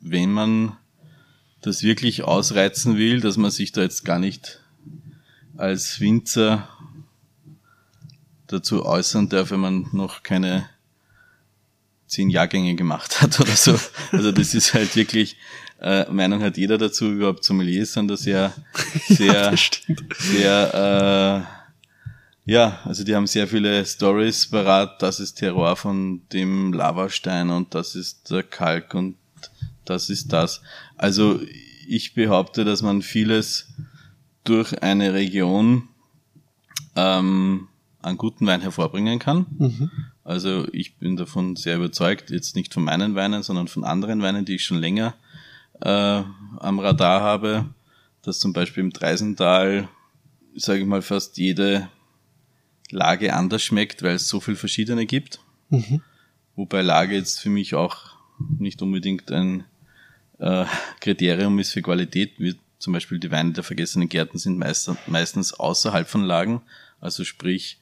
wenn 0.00 0.32
man 0.32 0.76
das 1.60 1.82
wirklich 1.82 2.24
ausreizen 2.24 2.96
will, 2.96 3.20
dass 3.20 3.36
man 3.36 3.50
sich 3.50 3.72
da 3.72 3.82
jetzt 3.82 4.04
gar 4.04 4.18
nicht 4.18 4.60
als 5.56 6.00
Winzer 6.00 6.68
dazu 8.48 8.84
äußern 8.84 9.28
darf, 9.28 9.52
wenn 9.52 9.60
man 9.60 9.86
noch 9.92 10.22
keine 10.22 10.68
zehn 12.06 12.30
Jahrgänge 12.30 12.74
gemacht 12.74 13.22
hat 13.22 13.38
oder 13.40 13.54
so. 13.54 13.78
Also 14.10 14.32
das 14.32 14.54
ist 14.54 14.74
halt 14.74 14.96
wirklich, 14.96 15.36
äh, 15.80 16.10
Meinung 16.10 16.42
hat 16.42 16.56
jeder 16.56 16.78
dazu, 16.78 17.12
überhaupt 17.12 17.44
Sommeliers 17.44 17.92
sind 17.92 18.08
da 18.08 18.16
sehr, 18.16 18.52
sehr, 19.08 19.34
ja, 19.52 19.56
sehr, 20.18 21.46
äh, 21.48 21.61
ja, 22.44 22.80
also 22.84 23.04
die 23.04 23.14
haben 23.14 23.26
sehr 23.26 23.46
viele 23.46 23.84
Stories 23.84 24.48
parat, 24.48 25.00
das 25.00 25.20
ist 25.20 25.34
Terror 25.34 25.76
von 25.76 26.22
dem 26.32 26.72
Lavastein 26.72 27.50
und 27.50 27.74
das 27.74 27.94
ist 27.94 28.30
der 28.30 28.42
Kalk 28.42 28.94
und 28.94 29.16
das 29.84 30.10
ist 30.10 30.32
das. 30.32 30.62
Also 30.96 31.40
ich 31.86 32.14
behaupte, 32.14 32.64
dass 32.64 32.82
man 32.82 33.02
vieles 33.02 33.72
durch 34.44 34.82
eine 34.82 35.14
Region 35.14 35.88
ähm, 36.96 37.68
an 38.00 38.16
guten 38.16 38.46
Wein 38.46 38.60
hervorbringen 38.60 39.18
kann. 39.18 39.46
Mhm. 39.58 39.90
Also 40.24 40.66
ich 40.72 40.96
bin 40.96 41.16
davon 41.16 41.56
sehr 41.56 41.76
überzeugt, 41.76 42.30
jetzt 42.30 42.56
nicht 42.56 42.74
von 42.74 42.84
meinen 42.84 43.14
Weinen, 43.14 43.42
sondern 43.42 43.68
von 43.68 43.84
anderen 43.84 44.22
Weinen, 44.22 44.44
die 44.44 44.56
ich 44.56 44.64
schon 44.64 44.78
länger 44.78 45.14
äh, 45.80 46.22
am 46.58 46.78
Radar 46.78 47.20
habe, 47.20 47.66
dass 48.22 48.38
zum 48.38 48.52
Beispiel 48.52 48.84
im 48.84 48.92
Dreisental, 48.92 49.88
sage 50.54 50.80
ich 50.80 50.86
mal, 50.86 51.02
fast 51.02 51.38
jede 51.38 51.88
Lage 52.92 53.34
anders 53.34 53.62
schmeckt, 53.62 54.02
weil 54.02 54.14
es 54.14 54.28
so 54.28 54.40
viel 54.40 54.56
verschiedene 54.56 55.06
gibt. 55.06 55.40
Mhm. 55.70 56.02
Wobei 56.54 56.82
Lage 56.82 57.16
jetzt 57.16 57.40
für 57.40 57.50
mich 57.50 57.74
auch 57.74 58.12
nicht 58.58 58.82
unbedingt 58.82 59.30
ein 59.32 59.64
äh, 60.38 60.66
Kriterium 61.00 61.58
ist 61.58 61.72
für 61.72 61.82
Qualität. 61.82 62.34
Wie 62.38 62.56
zum 62.78 62.92
Beispiel 62.92 63.18
die 63.18 63.30
Weine 63.30 63.52
der 63.52 63.64
vergessenen 63.64 64.08
Gärten 64.08 64.38
sind 64.38 64.58
meist, 64.58 64.90
meistens 65.06 65.54
außerhalb 65.54 66.08
von 66.08 66.24
Lagen, 66.24 66.62
also 67.00 67.24
sprich 67.24 67.78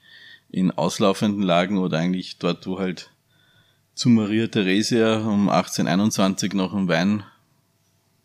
in 0.50 0.70
auslaufenden 0.70 1.42
Lagen 1.42 1.78
oder 1.78 1.98
eigentlich 1.98 2.38
dort, 2.38 2.66
wo 2.66 2.78
halt 2.78 3.10
zu 3.94 4.08
Maria 4.08 4.46
Theresia 4.46 5.18
um 5.18 5.48
1821 5.48 6.54
noch 6.54 6.74
ein 6.74 6.88
Wein 6.88 7.24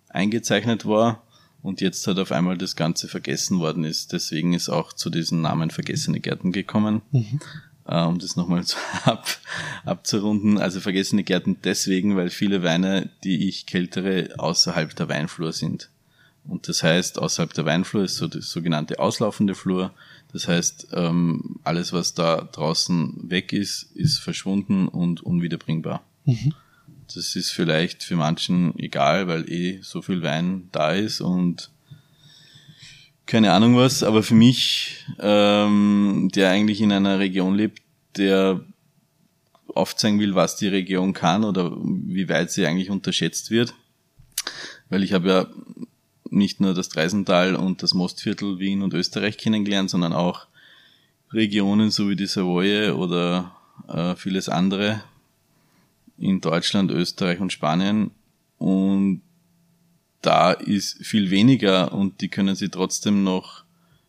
eingezeichnet 0.09 0.85
war 0.85 1.24
und 1.65 1.81
jetzt 1.81 2.05
halt 2.05 2.19
auf 2.19 2.31
einmal 2.31 2.59
das 2.59 2.75
Ganze 2.75 3.07
vergessen 3.07 3.59
worden 3.59 3.85
ist. 3.85 4.13
Deswegen 4.13 4.53
ist 4.53 4.69
auch 4.69 4.93
zu 4.93 5.09
diesem 5.09 5.41
Namen 5.41 5.71
Vergessene 5.71 6.19
Gärten 6.19 6.51
gekommen. 6.51 7.01
Mhm. 7.11 7.39
Äh, 7.87 8.03
um 8.03 8.19
das 8.19 8.35
nochmal 8.35 8.63
ab, 9.03 9.25
abzurunden. 9.83 10.59
Also 10.59 10.79
Vergessene 10.79 11.23
Gärten 11.23 11.57
deswegen, 11.63 12.15
weil 12.15 12.29
viele 12.29 12.61
Weine, 12.61 13.09
die 13.23 13.49
ich 13.49 13.65
kältere, 13.65 14.29
außerhalb 14.37 14.95
der 14.95 15.09
Weinflur 15.09 15.53
sind. 15.53 15.89
Und 16.47 16.67
das 16.67 16.83
heißt, 16.83 17.17
außerhalb 17.17 17.51
der 17.53 17.65
Weinflur 17.65 18.03
ist 18.03 18.17
so 18.17 18.27
das 18.27 18.51
sogenannte 18.51 18.99
auslaufende 18.99 19.55
Flur. 19.55 19.91
Das 20.31 20.47
heißt, 20.47 20.89
ähm, 20.91 21.59
alles, 21.63 21.93
was 21.93 22.13
da 22.13 22.47
draußen 22.51 23.31
weg 23.31 23.53
ist, 23.53 23.89
ist 23.95 24.19
verschwunden 24.19 24.87
und 24.87 25.21
unwiederbringbar. 25.21 26.03
Mhm. 26.25 26.53
Das 27.13 27.35
ist 27.35 27.51
vielleicht 27.51 28.03
für 28.03 28.15
manchen 28.15 28.77
egal, 28.79 29.27
weil 29.27 29.49
eh 29.51 29.79
so 29.81 30.01
viel 30.01 30.23
Wein 30.23 30.69
da 30.71 30.91
ist 30.91 31.21
und 31.21 31.69
keine 33.25 33.53
Ahnung 33.53 33.75
was, 33.75 34.03
aber 34.03 34.21
für 34.21 34.35
mich, 34.35 35.05
ähm, 35.19 36.29
der 36.35 36.51
eigentlich 36.51 36.81
in 36.81 36.91
einer 36.91 37.19
Region 37.19 37.55
lebt, 37.55 37.81
der 38.17 38.61
aufzeigen 39.73 40.19
will, 40.19 40.35
was 40.35 40.57
die 40.57 40.67
Region 40.67 41.13
kann 41.13 41.43
oder 41.43 41.75
wie 41.75 42.29
weit 42.29 42.51
sie 42.51 42.65
eigentlich 42.65 42.91
unterschätzt 42.91 43.51
wird. 43.51 43.73
Weil 44.89 45.03
ich 45.03 45.13
habe 45.13 45.27
ja 45.27 45.47
nicht 46.29 46.61
nur 46.61 46.73
das 46.73 46.89
Dreisental 46.89 47.55
und 47.55 47.81
das 47.81 47.93
Mostviertel 47.93 48.59
Wien 48.59 48.81
und 48.81 48.93
Österreich 48.93 49.37
kennengelernt, 49.37 49.89
sondern 49.89 50.13
auch 50.13 50.47
Regionen 51.31 51.91
so 51.91 52.09
wie 52.09 52.15
die 52.15 52.27
Savoye 52.27 52.91
oder 52.91 53.55
äh, 53.87 54.15
vieles 54.15 54.49
andere 54.49 55.03
in 56.17 56.41
Deutschland, 56.41 56.91
Österreich 56.91 57.39
und 57.39 57.53
Spanien. 57.53 58.11
Und 58.57 59.21
da 60.21 60.51
ist 60.51 61.05
viel 61.05 61.29
weniger 61.29 61.93
und 61.93 62.21
die 62.21 62.29
können 62.29 62.55
sie 62.55 62.69
trotzdem 62.69 63.23
noch 63.23 63.63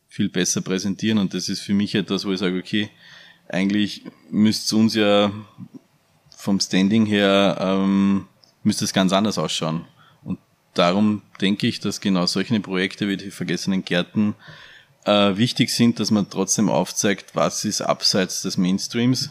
viel 0.08 0.28
besser 0.28 0.60
präsentieren. 0.60 1.18
Und 1.18 1.34
das 1.34 1.48
ist 1.48 1.60
für 1.60 1.74
mich 1.74 1.94
etwas, 1.94 2.24
wo 2.24 2.32
ich 2.32 2.38
sage, 2.38 2.58
okay, 2.58 2.88
eigentlich 3.48 4.04
müsste 4.30 4.64
es 4.64 4.72
uns 4.72 4.94
ja 4.94 5.30
vom 6.36 6.60
Standing 6.60 7.06
her, 7.06 7.58
ähm, 7.60 8.26
müsste 8.62 8.84
es 8.84 8.92
ganz 8.92 9.12
anders 9.12 9.38
ausschauen 9.38 9.84
darum 10.78 11.22
denke 11.40 11.66
ich, 11.66 11.80
dass 11.80 12.00
genau 12.00 12.26
solche 12.26 12.58
Projekte 12.60 13.08
wie 13.08 13.16
die 13.16 13.30
vergessenen 13.30 13.84
Gärten 13.84 14.34
äh, 15.04 15.36
wichtig 15.36 15.70
sind, 15.70 16.00
dass 16.00 16.10
man 16.10 16.30
trotzdem 16.30 16.68
aufzeigt, 16.68 17.34
was 17.34 17.64
ist 17.64 17.80
abseits 17.80 18.42
des 18.42 18.56
Mainstreams, 18.56 19.30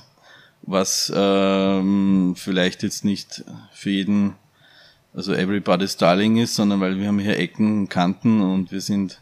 was 0.65 1.12
ähm, 1.15 2.34
vielleicht 2.36 2.84
jetzt 2.84 3.05
nicht 3.05 3.43
für 3.72 3.89
jeden, 3.91 4.34
also 5.13 5.34
everybody's 5.34 5.98
darling 5.98 6.38
ist, 6.38 6.55
sondern 6.55 6.81
weil 6.81 6.98
wir 6.98 7.07
haben 7.07 7.19
hier 7.19 7.38
Ecken, 7.38 7.88
Kanten 7.88 8.41
und 8.41 8.72
wir 8.72 8.81
sind 8.81 9.22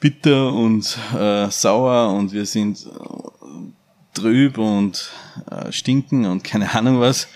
bitter 0.00 0.52
und 0.52 0.98
äh, 1.16 1.48
sauer 1.48 2.12
und 2.12 2.32
wir 2.32 2.44
sind 2.44 2.86
äh, 2.86 4.14
trüb 4.14 4.58
und 4.58 5.10
äh, 5.50 5.70
stinken 5.70 6.26
und 6.26 6.42
keine 6.44 6.74
Ahnung 6.74 7.00
was, 7.00 7.28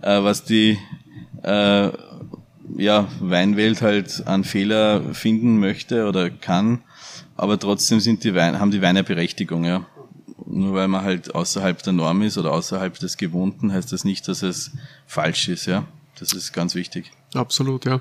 äh, 0.00 0.22
was 0.22 0.44
die 0.44 0.78
äh, 1.42 1.90
ja, 2.78 3.06
Weinwelt 3.20 3.82
halt 3.82 4.26
einen 4.26 4.44
Fehler 4.44 5.14
finden 5.14 5.60
möchte 5.60 6.06
oder 6.06 6.30
kann, 6.30 6.82
aber 7.36 7.58
trotzdem 7.58 8.00
sind 8.00 8.24
die 8.24 8.34
Weine, 8.34 8.60
haben 8.60 8.70
die 8.70 8.82
Weine 8.82 9.04
Berechtigung, 9.04 9.64
ja. 9.64 9.86
Nur 10.48 10.74
weil 10.74 10.88
man 10.88 11.02
halt 11.02 11.34
außerhalb 11.34 11.82
der 11.82 11.92
Norm 11.92 12.22
ist 12.22 12.38
oder 12.38 12.52
außerhalb 12.52 12.98
des 12.98 13.16
Gewohnten, 13.16 13.72
heißt 13.72 13.92
das 13.92 14.04
nicht, 14.04 14.28
dass 14.28 14.42
es 14.42 14.70
falsch 15.06 15.48
ist, 15.48 15.66
ja. 15.66 15.84
Das 16.18 16.32
ist 16.32 16.52
ganz 16.52 16.74
wichtig. 16.74 17.12
Absolut, 17.34 17.84
ja. 17.84 18.00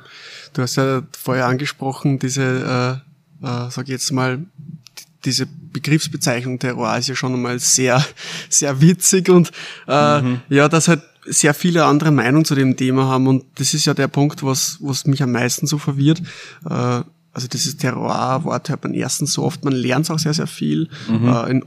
Du 0.53 0.61
hast 0.61 0.77
ja 0.77 1.01
vorher 1.17 1.47
angesprochen, 1.47 2.19
diese, 2.19 3.01
äh, 3.41 3.45
äh, 3.45 3.69
sag 3.69 3.83
ich 3.83 3.89
jetzt 3.89 4.11
mal, 4.11 4.45
diese 5.25 5.47
Begriffsbezeichnung 5.47 6.59
Terroir 6.59 6.97
ist 6.97 7.07
ja 7.07 7.15
schon 7.15 7.33
einmal 7.33 7.59
sehr, 7.59 8.05
sehr 8.49 8.79
witzig 8.79 9.29
und 9.29 9.51
äh, 9.87 10.21
mhm. 10.21 10.41
ja, 10.49 10.69
das 10.69 10.87
halt 10.87 11.01
sehr 11.25 11.55
viele 11.55 11.85
andere 11.85 12.11
Meinungen 12.11 12.45
zu 12.45 12.53
dem 12.53 12.77
Thema 12.77 13.05
haben 13.05 13.27
und 13.27 13.43
das 13.55 13.73
ist 13.73 13.85
ja 13.85 13.95
der 13.95 14.07
Punkt, 14.07 14.43
was, 14.43 14.77
was 14.79 15.05
mich 15.05 15.23
am 15.23 15.31
meisten 15.31 15.65
so 15.65 15.77
verwirrt. 15.77 16.21
Äh, 16.69 17.01
also 17.33 17.49
dieses 17.51 17.75
Terroir-Wort 17.75 18.69
hört 18.69 18.83
man 18.83 18.93
erstens 18.93 19.33
so 19.33 19.43
oft, 19.43 19.65
man 19.65 19.73
lernt 19.73 20.09
auch 20.09 20.19
sehr, 20.19 20.33
sehr 20.33 20.47
viel. 20.47 20.87
Mhm. 21.09 21.27
Äh, 21.27 21.49
in 21.49 21.65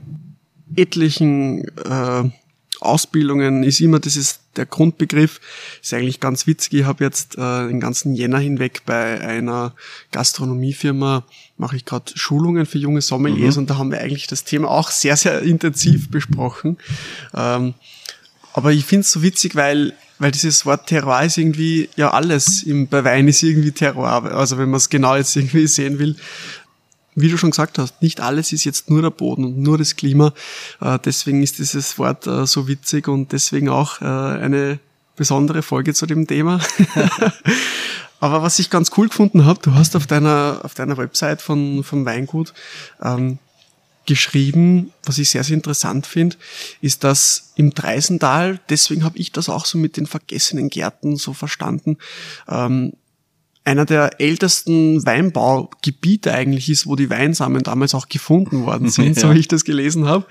etlichen 0.75 1.67
äh, 1.77 2.29
Ausbildungen 2.81 3.63
ist 3.63 3.81
immer, 3.81 3.99
das 3.99 4.15
ist 4.15 4.41
der 4.55 4.65
Grundbegriff, 4.65 5.41
ist 5.81 5.93
eigentlich 5.93 6.19
ganz 6.19 6.47
witzig. 6.47 6.73
Ich 6.73 6.85
habe 6.85 7.03
jetzt 7.03 7.37
äh, 7.37 7.67
den 7.67 7.79
ganzen 7.79 8.15
Jänner 8.15 8.39
hinweg 8.39 8.83
bei 8.85 9.19
einer 9.19 9.73
Gastronomiefirma, 10.11 11.25
mache 11.57 11.75
ich 11.75 11.85
gerade 11.85 12.11
Schulungen 12.15 12.65
für 12.65 12.77
junge 12.77 13.01
Sommeliers 13.01 13.55
mhm. 13.55 13.61
und 13.61 13.69
da 13.69 13.77
haben 13.77 13.91
wir 13.91 13.99
eigentlich 13.99 14.27
das 14.27 14.45
Thema 14.45 14.69
auch 14.69 14.91
sehr, 14.91 15.17
sehr 15.17 15.41
intensiv 15.41 16.09
besprochen. 16.09 16.77
Ähm, 17.33 17.73
aber 18.53 18.71
ich 18.71 18.85
finde 18.85 19.01
es 19.01 19.11
so 19.11 19.21
witzig, 19.21 19.55
weil, 19.55 19.93
weil 20.17 20.31
dieses 20.31 20.65
Wort 20.65 20.87
Terroir 20.87 21.23
ist 21.23 21.37
irgendwie, 21.37 21.89
ja 21.95 22.11
alles 22.11 22.63
im, 22.63 22.87
bei 22.87 23.03
Wein 23.03 23.27
ist 23.27 23.43
irgendwie 23.43 23.71
Terroir. 23.71 24.23
Also 24.33 24.57
wenn 24.57 24.69
man 24.69 24.77
es 24.77 24.89
genau 24.89 25.15
jetzt 25.15 25.35
irgendwie 25.35 25.67
sehen 25.67 25.99
will. 25.99 26.15
Wie 27.21 27.29
du 27.29 27.37
schon 27.37 27.51
gesagt 27.51 27.77
hast, 27.77 28.01
nicht 28.01 28.21
alles 28.21 28.53
ist 28.53 28.63
jetzt 28.63 28.89
nur 28.89 29.01
der 29.01 29.09
Boden 29.09 29.43
und 29.43 29.57
nur 29.57 29.77
das 29.77 29.95
Klima. 29.95 30.33
Äh, 30.79 30.99
deswegen 31.03 31.43
ist 31.43 31.59
dieses 31.59 31.97
Wort 31.97 32.27
äh, 32.27 32.45
so 32.45 32.67
witzig 32.67 33.07
und 33.07 33.31
deswegen 33.31 33.69
auch 33.69 34.01
äh, 34.01 34.05
eine 34.05 34.79
besondere 35.15 35.61
Folge 35.61 35.93
zu 35.93 36.05
dem 36.05 36.27
Thema. 36.27 36.61
Aber 38.21 38.41
was 38.41 38.59
ich 38.59 38.69
ganz 38.69 38.91
cool 38.97 39.09
gefunden 39.09 39.45
habe, 39.45 39.59
du 39.61 39.73
hast 39.73 39.95
auf 39.95 40.07
deiner, 40.07 40.61
auf 40.63 40.73
deiner 40.73 40.97
Website 40.97 41.41
von, 41.41 41.83
vom 41.83 42.05
Weingut 42.05 42.53
ähm, 43.01 43.37
geschrieben, 44.05 44.91
was 45.03 45.17
ich 45.17 45.29
sehr, 45.29 45.43
sehr 45.43 45.55
interessant 45.55 46.07
finde, 46.07 46.35
ist, 46.81 47.03
dass 47.03 47.51
im 47.55 47.73
Dreisental, 47.73 48.59
deswegen 48.69 49.03
habe 49.03 49.17
ich 49.17 49.31
das 49.31 49.49
auch 49.49 49.65
so 49.65 49.77
mit 49.77 49.97
den 49.97 50.07
vergessenen 50.07 50.69
Gärten 50.69 51.15
so 51.15 51.33
verstanden, 51.33 51.97
ähm, 52.47 52.93
einer 53.69 53.85
der 53.85 54.19
ältesten 54.19 55.05
Weinbaugebiete 55.05 56.33
eigentlich 56.33 56.69
ist, 56.69 56.87
wo 56.87 56.95
die 56.95 57.09
Weinsamen 57.11 57.61
damals 57.61 57.93
auch 57.93 58.09
gefunden 58.09 58.65
worden 58.65 58.89
sind, 58.89 59.15
ja. 59.15 59.21
so 59.21 59.33
wie 59.33 59.39
ich 59.39 59.47
das 59.47 59.63
gelesen 59.63 60.07
habe. 60.07 60.25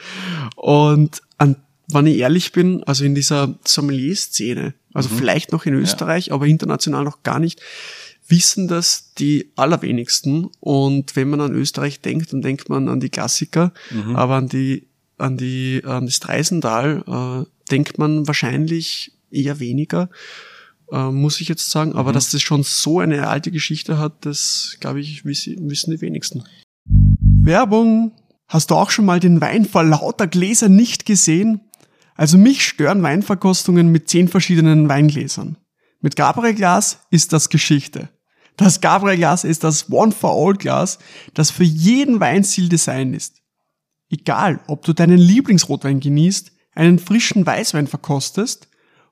Und 0.57 1.23
an, 1.39 1.57
wenn 1.87 2.07
ich 2.07 2.19
ehrlich 2.19 2.51
bin, 2.51 2.83
also 2.83 3.05
in 3.05 3.15
dieser 3.15 3.55
Sommelier-Szene, 3.65 4.75
also 4.93 5.09
mhm. 5.09 5.19
vielleicht 5.19 5.53
noch 5.53 5.67
in 5.67 5.75
Österreich, 5.75 6.27
ja. 6.27 6.35
aber 6.35 6.47
international 6.47 7.05
noch 7.05 7.23
gar 7.23 7.39
nicht, 7.39 7.61
wissen 8.27 8.67
das 8.67 9.15
die 9.15 9.53
allerwenigsten. 9.55 10.49
Und 10.59 11.15
wenn 11.15 11.31
man 11.31 11.41
an 11.41 11.55
Österreich 11.55 12.01
denkt, 12.01 12.33
dann 12.33 12.43
denkt 12.43 12.69
man 12.69 12.89
an 12.89 12.99
die 12.99 13.09
Klassiker, 13.09 13.73
mhm. 13.91 14.17
aber 14.17 14.35
an 14.35 14.49
die 14.49 14.87
an 15.17 15.37
die 15.37 15.83
an 15.85 16.07
das 16.07 16.21
Dreisental 16.21 17.03
äh, 17.07 17.71
denkt 17.71 17.99
man 17.99 18.29
wahrscheinlich 18.29 19.13
eher 19.33 19.59
weniger, 19.59 20.11
äh, 20.93 21.11
muss 21.11 21.41
ich 21.41 21.49
jetzt 21.49 21.71
sagen. 21.71 21.95
Aber 21.95 22.11
mhm. 22.11 22.15
dass 22.15 22.31
das 22.31 22.43
schon 22.43 22.63
so 22.63 23.01
eine 23.01 23.29
alte 23.29 23.51
Geschichte 23.51 23.99
hat, 23.99 24.25
das 24.25 24.77
glaube 24.81 25.01
ich 25.01 25.25
wissen 25.25 25.91
die 25.91 26.01
wenigsten. 26.01 26.45
Werbung. 26.85 28.13
Hast 28.47 28.71
du 28.71 28.77
auch 28.77 28.91
schon 28.91 29.05
mal 29.05 29.21
den 29.21 29.43
Wein 29.43 29.67
vor 29.67 29.85
lauter 29.85 30.27
Gläsern 30.27 30.75
nicht 30.75 31.05
gesehen? 31.05 31.61
Also 32.15 32.39
mich 32.39 32.65
stören 32.65 33.03
Weinverkostungen 33.03 33.93
mit 33.93 34.09
zehn 34.09 34.27
verschiedenen 34.29 34.89
Weingläsern. 34.89 35.59
Mit 36.01 36.17
Gabriel 36.17 36.55
Glas 36.55 37.01
ist 37.11 37.33
das 37.33 37.51
Geschichte. 37.51 38.09
Das 38.57 38.81
Gabriel 38.81 39.19
Glas 39.19 39.45
ist 39.45 39.65
das 39.65 39.91
One-for-All-Glas, 39.91 40.99
das 41.35 41.51
für 41.51 41.65
jeden 41.65 42.21
Weinstil 42.21 42.69
designt 42.69 43.15
ist. 43.15 43.43
Egal, 44.11 44.61
ob 44.67 44.85
du 44.85 44.95
deinen 44.95 45.19
Lieblingsrotwein 45.19 46.01
genießt, 46.01 46.53
einen 46.75 46.99
frischen 46.99 47.45
Weißwein 47.45 47.87
verkostest 47.87 48.69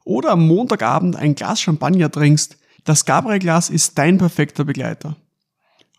oder 0.06 0.30
am 0.30 0.46
Montagabend 0.46 1.16
ein 1.16 1.34
Glas 1.34 1.60
Champagner 1.60 2.10
trinkst, 2.10 2.56
das 2.84 3.04
Gabriel 3.04 3.40
Glas 3.40 3.68
ist 3.68 3.98
dein 3.98 4.16
perfekter 4.16 4.64
Begleiter. 4.64 5.16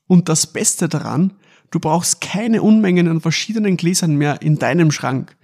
Und 0.07 0.29
das 0.29 0.47
Beste 0.47 0.87
daran, 0.87 1.33
du 1.69 1.79
brauchst 1.79 2.21
keine 2.21 2.61
Unmengen 2.61 3.09
an 3.09 3.19
verschiedenen 3.19 3.75
Gläsern 3.75 4.15
mehr 4.15 4.41
in 4.41 4.57
deinem 4.57 4.91
Schrank. 4.91 5.35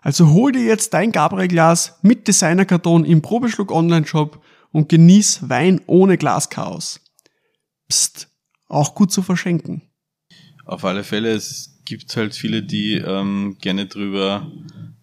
Also 0.00 0.30
hol 0.30 0.52
dir 0.52 0.64
jetzt 0.64 0.94
dein 0.94 1.12
Gabriel 1.12 1.48
Glas 1.48 1.98
mit 2.00 2.26
Designerkarton 2.26 3.04
im 3.04 3.20
Probeschluck 3.20 3.70
Online 3.70 4.06
Shop 4.06 4.42
und 4.72 4.88
genieß 4.88 5.50
Wein 5.50 5.82
ohne 5.86 6.16
Glaschaos. 6.16 7.00
Psst, 7.88 8.28
auch 8.68 8.94
gut 8.94 9.12
zu 9.12 9.20
verschenken. 9.20 9.82
Auf 10.64 10.86
alle 10.86 11.04
Fälle, 11.04 11.32
es 11.32 11.82
gibt 11.84 12.16
halt 12.16 12.34
viele, 12.34 12.62
die 12.62 12.94
ähm, 12.94 13.58
gerne 13.60 13.84
drüber 13.84 14.50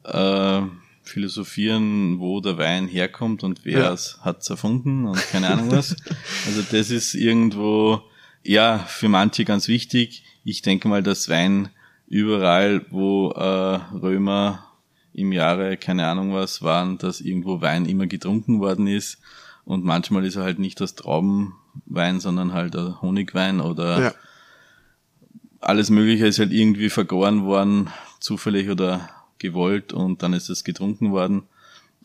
äh, 0.06 0.62
philosophieren, 1.10 2.20
wo 2.20 2.40
der 2.42 2.58
Wein 2.58 2.88
herkommt 2.88 3.44
und 3.44 3.66
wer 3.66 3.80
ja. 3.80 3.94
es 3.94 4.20
hat 4.22 4.48
erfunden 4.50 5.06
und 5.06 5.18
keine 5.32 5.50
Ahnung 5.50 5.72
was. 5.72 5.96
Also 6.46 6.64
das 6.72 6.90
ist 6.92 7.14
irgendwo 7.14 8.02
ja 8.44 8.80
für 8.80 9.10
manche 9.10 9.46
ganz 9.46 9.68
wichtig. 9.68 10.24
Ich 10.44 10.62
denke 10.62 10.88
mal, 10.88 11.04
dass 11.04 11.30
Wein 11.30 11.70
überall, 12.08 12.86
wo 12.90 13.32
äh, 13.32 13.80
Römer 13.96 14.66
im 15.14 15.32
Jahre 15.32 15.78
keine 15.78 16.08
Ahnung 16.08 16.34
was 16.34 16.62
waren, 16.62 16.98
dass 16.98 17.22
irgendwo 17.22 17.62
Wein 17.62 17.86
immer 17.86 18.08
getrunken 18.08 18.60
worden 18.60 18.88
ist 18.88 19.20
und 19.66 19.84
manchmal 19.84 20.26
ist 20.26 20.36
er 20.36 20.44
halt 20.44 20.60
nicht 20.60 20.80
das 20.80 20.96
Traubenwein, 20.96 22.20
sondern 22.20 22.54
halt 22.54 22.74
der 22.74 23.02
Honigwein 23.02 23.60
oder 23.60 24.02
ja 24.02 24.14
alles 25.62 25.90
Mögliche 25.90 26.28
ist 26.28 26.40
halt 26.40 26.52
irgendwie 26.52 26.90
vergoren 26.90 27.46
worden, 27.46 27.90
zufällig 28.20 28.70
oder 28.70 29.10
gewollt 29.40 29.94
und 29.94 30.22
dann 30.24 30.34
ist 30.34 30.50
es 30.50 30.64
getrunken 30.64 31.12
worden. 31.12 31.44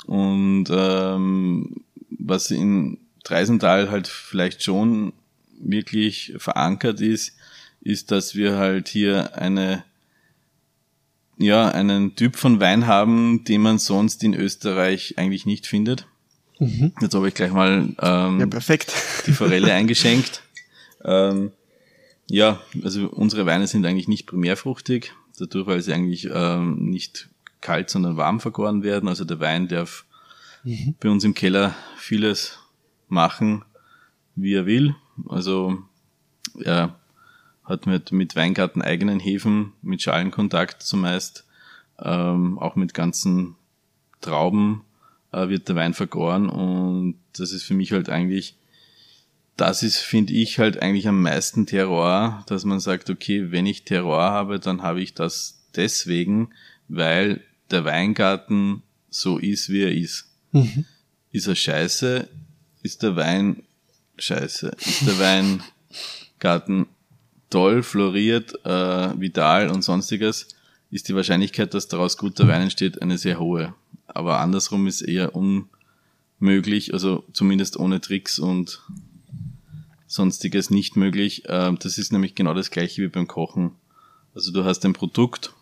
Und 0.07 0.67
ähm, 0.71 1.85
was 2.11 2.51
in 2.51 2.99
Dreisental 3.25 3.91
halt 3.91 4.09
vielleicht 4.09 4.63
schon 4.63 5.13
wirklich 5.59 6.35
verankert 6.39 7.01
ist, 7.01 7.37
ist, 7.81 8.11
dass 8.11 8.35
wir 8.35 8.57
halt 8.57 8.89
hier 8.89 9.37
eine 9.37 9.85
ja, 11.37 11.69
einen 11.69 12.15
Typ 12.15 12.37
von 12.37 12.61
Wein 12.61 12.87
haben, 12.87 13.43
den 13.45 13.61
man 13.61 13.79
sonst 13.79 14.23
in 14.23 14.35
Österreich 14.35 15.15
eigentlich 15.17 15.47
nicht 15.47 15.67
findet. 15.67 16.07
Mhm. 16.59 16.93
Jetzt 17.01 17.15
habe 17.15 17.27
ich 17.29 17.35
gleich 17.35 17.53
mal 17.53 17.89
ähm, 18.01 18.41
ja, 18.41 18.47
perfekt. 18.47 18.93
die 19.27 19.33
Forelle 19.33 19.73
eingeschenkt. 19.73 20.43
Ähm, 21.07 21.53
ja, 22.31 22.63
also 22.83 23.09
unsere 23.09 23.45
Weine 23.45 23.67
sind 23.67 23.85
eigentlich 23.85 24.09
nicht 24.09 24.25
primärfruchtig, 24.25 25.13
dadurch, 25.39 25.67
weil 25.67 25.81
sie 25.81 25.93
eigentlich 25.93 26.29
ähm, 26.33 26.91
nicht 26.91 27.29
kalt, 27.61 27.91
sondern 27.91 28.17
warm 28.17 28.41
vergoren 28.41 28.83
werden. 28.83 29.09
Also 29.09 29.25
der 29.25 29.41
Wein 29.41 29.69
darf 29.69 30.05
mhm. 30.63 30.95
bei 31.01 31.09
uns 31.09 31.25
im 31.25 31.35
Keller 31.35 31.75
vieles 31.97 32.59
machen, 33.09 33.65
wie 34.35 34.55
er 34.55 34.67
will. 34.67 34.95
Also 35.29 35.79
er 36.63 36.99
hat 37.65 37.87
mit, 37.87 38.13
mit 38.13 38.37
Weingarten 38.37 38.83
eigenen 38.83 39.21
Hefen, 39.21 39.73
mit 39.83 40.03
Schalenkontakt 40.03 40.83
zumeist, 40.83 41.47
ähm, 41.99 42.59
auch 42.59 42.77
mit 42.77 42.93
ganzen 42.93 43.57
Trauben 44.21 44.83
äh, 45.33 45.49
wird 45.49 45.69
der 45.69 45.77
Wein 45.77 45.95
vergoren 45.95 46.49
und 46.49 47.17
das 47.37 47.53
ist 47.53 47.65
für 47.65 47.75
mich 47.75 47.93
halt 47.93 48.09
eigentlich 48.09 48.57
das 49.57 49.83
ist, 49.83 49.99
finde 49.99 50.33
ich, 50.33 50.59
halt 50.59 50.83
eigentlich 50.83 51.07
am 51.07 51.23
meisten 51.23 51.67
Terror, 51.67 52.45
dass 52.47 52.65
man 52.65 52.81
sagt, 52.81 53.09
okay, 53.11 53.53
wenn 53.53 53.67
ich 53.67 53.85
Terror 53.85 54.23
habe, 54.23 54.59
dann 54.59 54.83
habe 54.83 55.01
ich 55.01 55.15
das 55.15 55.61
deswegen, 55.77 56.51
weil 56.89 57.41
der 57.71 57.85
Weingarten 57.85 58.83
so 59.11 59.39
ist, 59.39 59.69
wie 59.69 59.83
er 59.83 59.93
ist. 59.93 60.29
Mhm. 60.53 60.85
Ist 61.31 61.47
er 61.47 61.55
scheiße? 61.55 62.29
Ist 62.83 63.03
der 63.03 63.17
Wein 63.17 63.63
scheiße? 64.19 64.75
Ist 64.79 65.07
der 65.07 65.19
Weingarten 65.19 66.87
toll, 67.51 67.83
floriert, 67.83 68.55
äh, 68.65 69.21
vital 69.21 69.71
und 69.71 69.83
sonstiges? 69.83 70.49
Ist 70.91 71.09
die 71.09 71.15
Wahrscheinlichkeit, 71.15 71.75
dass 71.75 71.89
daraus 71.89 72.19
guter 72.19 72.47
Wein 72.49 72.63
entsteht, 72.63 73.03
eine 73.03 73.19
sehr 73.19 73.39
hohe. 73.39 73.75
Aber 74.07 74.41
andersrum 74.41 74.87
ist 74.87 75.01
eher 75.01 75.33
unmöglich, 75.35 76.93
also 76.93 77.25
zumindest 77.33 77.79
ohne 77.79 78.01
Tricks 78.01 78.39
und 78.39 78.81
sonstiges 80.15 80.71
nicht 80.71 80.97
möglich. 80.97 81.43
Ähm, 81.49 81.77
das 81.81 81.99
ist 81.99 82.13
nämlich 82.13 82.35
genau 82.35 82.55
das 82.55 82.71
gleiche 82.71 83.03
wie 83.03 83.09
beim 83.09 83.27
Kochen. 83.27 83.73
Also 84.35 84.53
du 84.53 84.65
hast 84.65 84.85
ein 84.85 84.93
Produkt 84.93 85.53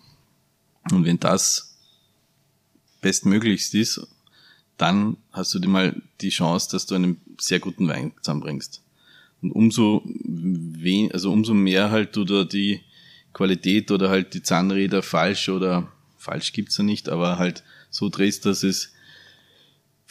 und 0.91 1.05
wenn 1.05 1.19
das 1.19 1.79
bestmöglichst 3.01 3.75
ist, 3.75 4.07
dann 4.77 5.17
hast 5.33 5.55
du 5.55 5.59
dir 5.59 5.69
mal 5.69 6.01
die 6.21 6.29
Chance, 6.29 6.69
dass 6.71 6.87
du 6.87 6.95
einen 6.95 7.21
sehr 7.38 7.61
guten 7.61 7.88
Wein 7.88 8.12
zusammenbringst. 8.21 8.83
Und 9.41 9.53
umso 9.53 10.03
wen, 10.05 11.11
also 11.12 11.33
umso 11.33 11.55
mehr 11.55 11.91
halt 11.91 12.15
du 12.15 12.25
da 12.25 12.45
die 12.45 12.81
Qualität 13.33 13.91
oder 13.91 14.11
halt 14.11 14.35
die 14.35 14.43
Zahnräder 14.43 15.03
falsch 15.03 15.49
oder 15.49 15.91
falsch 16.19 16.53
gibt's 16.53 16.77
ja 16.77 16.85
nicht, 16.85 17.09
aber 17.09 17.38
halt 17.38 17.65
so 17.91 18.09
drehst, 18.09 18.45
dass 18.45 18.62
es 18.62 18.91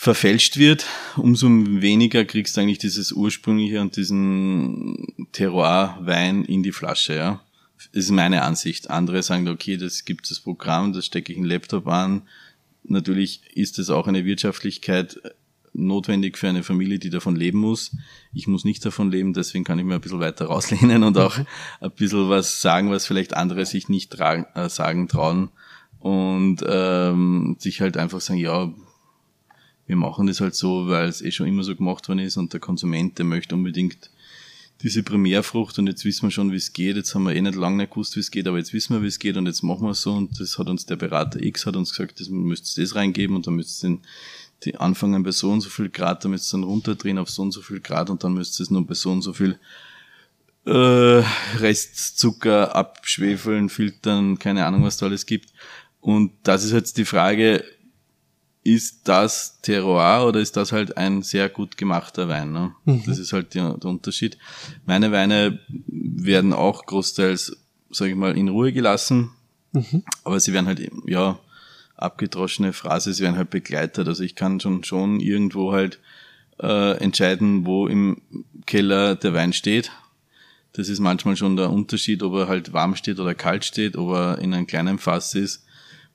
verfälscht 0.01 0.57
wird, 0.57 0.87
umso 1.15 1.47
weniger 1.47 2.25
kriegst 2.25 2.57
du 2.57 2.61
eigentlich 2.61 2.79
dieses 2.79 3.11
ursprüngliche 3.11 3.81
und 3.81 3.95
diesen 3.97 5.27
Terroir-Wein 5.31 6.43
in 6.43 6.63
die 6.63 6.71
Flasche, 6.71 7.15
ja. 7.15 7.41
Das 7.77 8.05
ist 8.05 8.09
meine 8.09 8.41
Ansicht. 8.41 8.89
Andere 8.89 9.21
sagen, 9.21 9.47
okay, 9.47 9.77
das 9.77 10.03
gibt 10.03 10.31
das 10.31 10.39
Programm, 10.39 10.91
das 10.93 11.05
stecke 11.05 11.31
ich 11.31 11.37
in 11.37 11.43
den 11.43 11.51
Laptop 11.51 11.87
an. 11.87 12.23
Natürlich 12.83 13.41
ist 13.53 13.77
es 13.77 13.91
auch 13.91 14.07
eine 14.07 14.25
Wirtschaftlichkeit 14.25 15.21
notwendig 15.71 16.39
für 16.39 16.49
eine 16.49 16.63
Familie, 16.63 16.97
die 16.97 17.11
davon 17.11 17.35
leben 17.35 17.59
muss. 17.59 17.95
Ich 18.33 18.47
muss 18.47 18.65
nicht 18.65 18.83
davon 18.83 19.11
leben, 19.11 19.33
deswegen 19.33 19.65
kann 19.65 19.77
ich 19.77 19.85
mir 19.85 19.93
ein 19.93 20.01
bisschen 20.01 20.19
weiter 20.19 20.45
rauslehnen 20.45 21.03
und 21.03 21.15
auch 21.19 21.37
ein 21.79 21.91
bisschen 21.91 22.27
was 22.27 22.59
sagen, 22.59 22.89
was 22.89 23.05
vielleicht 23.05 23.35
andere 23.35 23.67
sich 23.67 23.87
nicht 23.87 24.11
tragen, 24.11 24.47
äh, 24.55 24.67
sagen 24.67 25.07
trauen 25.07 25.51
und 25.99 26.65
ähm, 26.67 27.55
sich 27.59 27.81
halt 27.81 27.97
einfach 27.97 28.19
sagen, 28.19 28.39
ja, 28.39 28.73
wir 29.91 29.97
machen 29.97 30.27
das 30.27 30.39
halt 30.39 30.55
so, 30.55 30.87
weil 30.87 31.09
es 31.09 31.21
eh 31.21 31.31
schon 31.31 31.47
immer 31.47 31.63
so 31.63 31.75
gemacht 31.75 32.07
worden 32.07 32.19
ist 32.19 32.37
und 32.37 32.53
der 32.53 32.61
Konsument, 32.61 33.17
der 33.17 33.25
möchte 33.25 33.55
unbedingt 33.55 34.09
diese 34.81 35.03
Primärfrucht 35.03 35.77
und 35.79 35.87
jetzt 35.87 36.05
wissen 36.05 36.27
wir 36.27 36.31
schon, 36.31 36.53
wie 36.53 36.55
es 36.55 36.71
geht. 36.71 36.95
Jetzt 36.95 37.13
haben 37.13 37.23
wir 37.23 37.35
eh 37.35 37.41
nicht 37.41 37.55
lange 37.55 37.75
nicht 37.75 37.91
gewusst, 37.91 38.15
wie 38.15 38.21
es 38.21 38.31
geht, 38.31 38.47
aber 38.47 38.57
jetzt 38.57 38.71
wissen 38.71 38.95
wir, 38.95 39.03
wie 39.03 39.07
es 39.07 39.19
geht 39.19 39.35
und 39.35 39.47
jetzt 39.47 39.63
machen 39.63 39.83
wir 39.83 39.91
es 39.91 40.01
so 40.01 40.13
und 40.13 40.39
das 40.39 40.57
hat 40.57 40.69
uns 40.69 40.85
der 40.85 40.95
Berater 40.95 41.43
X 41.43 41.65
hat 41.65 41.75
uns 41.75 41.89
gesagt, 41.91 42.21
das 42.21 42.29
müsst 42.29 42.77
ihr 42.77 42.85
das 42.85 42.95
reingeben 42.95 43.35
und 43.35 43.47
dann 43.47 43.55
müsst 43.55 43.83
ihr 43.83 43.89
den, 43.89 43.99
die 44.63 44.77
anfangen 44.77 45.23
bei 45.23 45.31
so 45.31 45.51
und 45.51 45.59
so 45.59 45.69
viel 45.69 45.89
Grad, 45.89 46.23
dann 46.23 46.31
müsst 46.31 46.53
ihr 46.53 46.57
dann 46.57 46.63
runterdrehen 46.63 47.17
auf 47.17 47.29
so 47.29 47.41
und 47.41 47.51
so 47.51 47.61
viel 47.61 47.81
Grad 47.81 48.09
und 48.09 48.23
dann 48.23 48.33
müsst 48.33 48.61
ihr 48.61 48.63
es 48.63 48.69
nur 48.69 48.87
bei 48.87 48.93
so 48.93 49.11
und 49.11 49.23
so 49.23 49.33
viel 49.33 49.59
äh, 50.65 51.23
Restzucker 51.57 52.73
abschwefeln, 52.77 53.67
filtern, 53.67 54.39
keine 54.39 54.65
Ahnung, 54.65 54.83
was 54.83 54.95
da 54.95 55.07
alles 55.07 55.25
gibt. 55.25 55.49
Und 55.99 56.31
das 56.43 56.63
ist 56.63 56.71
jetzt 56.71 56.97
die 56.97 57.05
Frage, 57.05 57.65
ist 58.63 59.07
das 59.07 59.59
Terroir 59.61 60.27
oder 60.27 60.39
ist 60.39 60.55
das 60.55 60.71
halt 60.71 60.97
ein 60.97 61.23
sehr 61.23 61.49
gut 61.49 61.77
gemachter 61.77 62.29
Wein. 62.29 62.51
Ne? 62.51 62.73
Mhm. 62.85 63.03
Das 63.05 63.17
ist 63.17 63.33
halt 63.33 63.55
der, 63.55 63.73
der, 63.77 63.89
Unterschied. 63.89 64.37
Meine 64.85 65.11
Weine 65.11 65.59
werden 65.87 66.53
auch 66.53 66.85
großteils, 66.85 67.57
sage 67.89 68.11
ich 68.11 68.17
mal, 68.17 68.37
in 68.37 68.49
Ruhe 68.49 68.71
gelassen, 68.71 69.31
mhm. 69.71 70.03
aber 70.23 70.39
sie 70.39 70.53
werden 70.53 70.67
halt, 70.67 70.79
ja, 71.07 71.39
abgedroschene 71.95 72.73
Phrase, 72.73 73.13
sie 73.13 73.23
werden 73.23 73.37
halt 73.37 73.49
begleitet. 73.49 74.07
Also 74.07 74.23
ich 74.23 74.35
kann 74.35 74.59
schon 74.59 74.83
schon 74.83 75.19
irgendwo 75.19 75.71
halt 75.71 75.99
äh, 76.59 76.97
entscheiden, 76.97 77.65
wo 77.65 77.87
im 77.87 78.21
Keller 78.65 79.15
der 79.15 79.33
Wein 79.33 79.53
steht. 79.53 79.91
Das 80.73 80.87
ist 80.87 80.99
manchmal 80.99 81.35
schon 81.35 81.57
der 81.57 81.69
Unterschied, 81.69 82.23
ob 82.23 82.33
er 82.33 82.47
halt 82.47 82.73
warm 82.73 82.95
steht 82.95 83.19
oder 83.19 83.35
kalt 83.35 83.65
steht, 83.65 83.97
ob 83.97 84.13
er 84.13 84.39
in 84.39 84.53
einem 84.53 84.67
kleinen 84.67 84.99
Fass 84.99 85.35
ist 85.35 85.65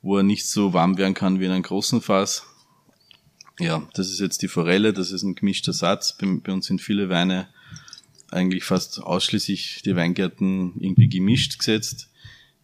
wo 0.03 0.19
er 0.19 0.23
nicht 0.23 0.47
so 0.47 0.73
warm 0.73 0.99
werden 0.99 1.15
kann 1.15 1.41
wie 1.41 1.47
in 1.47 1.53
einem 1.53 1.63
großen 1.63 2.01
Fass. 2.01 2.47
Ja, 3.59 3.87
das 3.95 4.11
ist 4.11 4.21
jetzt 4.21 4.43
die 4.43 4.49
Forelle, 4.49 4.93
das 4.93 5.11
ist 5.11 5.23
ein 5.23 5.35
gemischter 5.35 5.73
Satz. 5.73 6.17
Bei, 6.17 6.27
bei 6.43 6.53
uns 6.53 6.67
sind 6.67 6.81
viele 6.81 7.09
Weine 7.09 7.49
eigentlich 8.31 8.65
fast 8.65 9.03
ausschließlich 9.03 9.83
die 9.85 9.97
Weingärten 9.97 10.75
irgendwie 10.79 11.09
gemischt 11.09 11.59
gesetzt. 11.59 12.11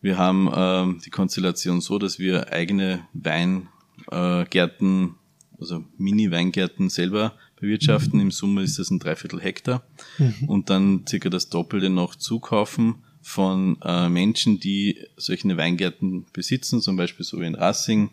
Wir 0.01 0.19
haben 0.19 0.51
ähm, 0.55 1.01
die 1.05 1.11
Konstellation 1.11 1.81
so, 1.81 1.99
dass 1.99 2.19
wir 2.19 2.53
eigene 2.53 3.07
Weingärten, 3.13 5.15
also 5.59 5.85
Mini-Weingärten 5.97 6.91
selber 6.91 7.37
bewirtschaften. 7.57 8.19
Im 8.19 8.33
Summe 8.33 8.63
ist 8.63 8.81
das 8.81 8.91
ein 8.91 8.99
Dreiviertel 8.99 9.41
Hektar. 9.41 9.87
Mhm. 10.19 10.49
Und 10.49 10.71
dann 10.71 11.07
circa 11.09 11.31
das 11.31 11.49
Doppelte 11.49 11.89
noch 11.89 12.17
zukaufen 12.17 12.97
von 13.23 13.79
äh, 13.83 14.09
Menschen, 14.09 14.61
die 14.61 14.99
solche 15.17 15.57
Weingärten 15.57 16.27
besitzen, 16.33 16.81
zum 16.81 16.97
Beispiel 16.97 17.25
so 17.25 17.41
wie 17.41 17.47
in 17.47 17.55
Rassing, 17.55 18.11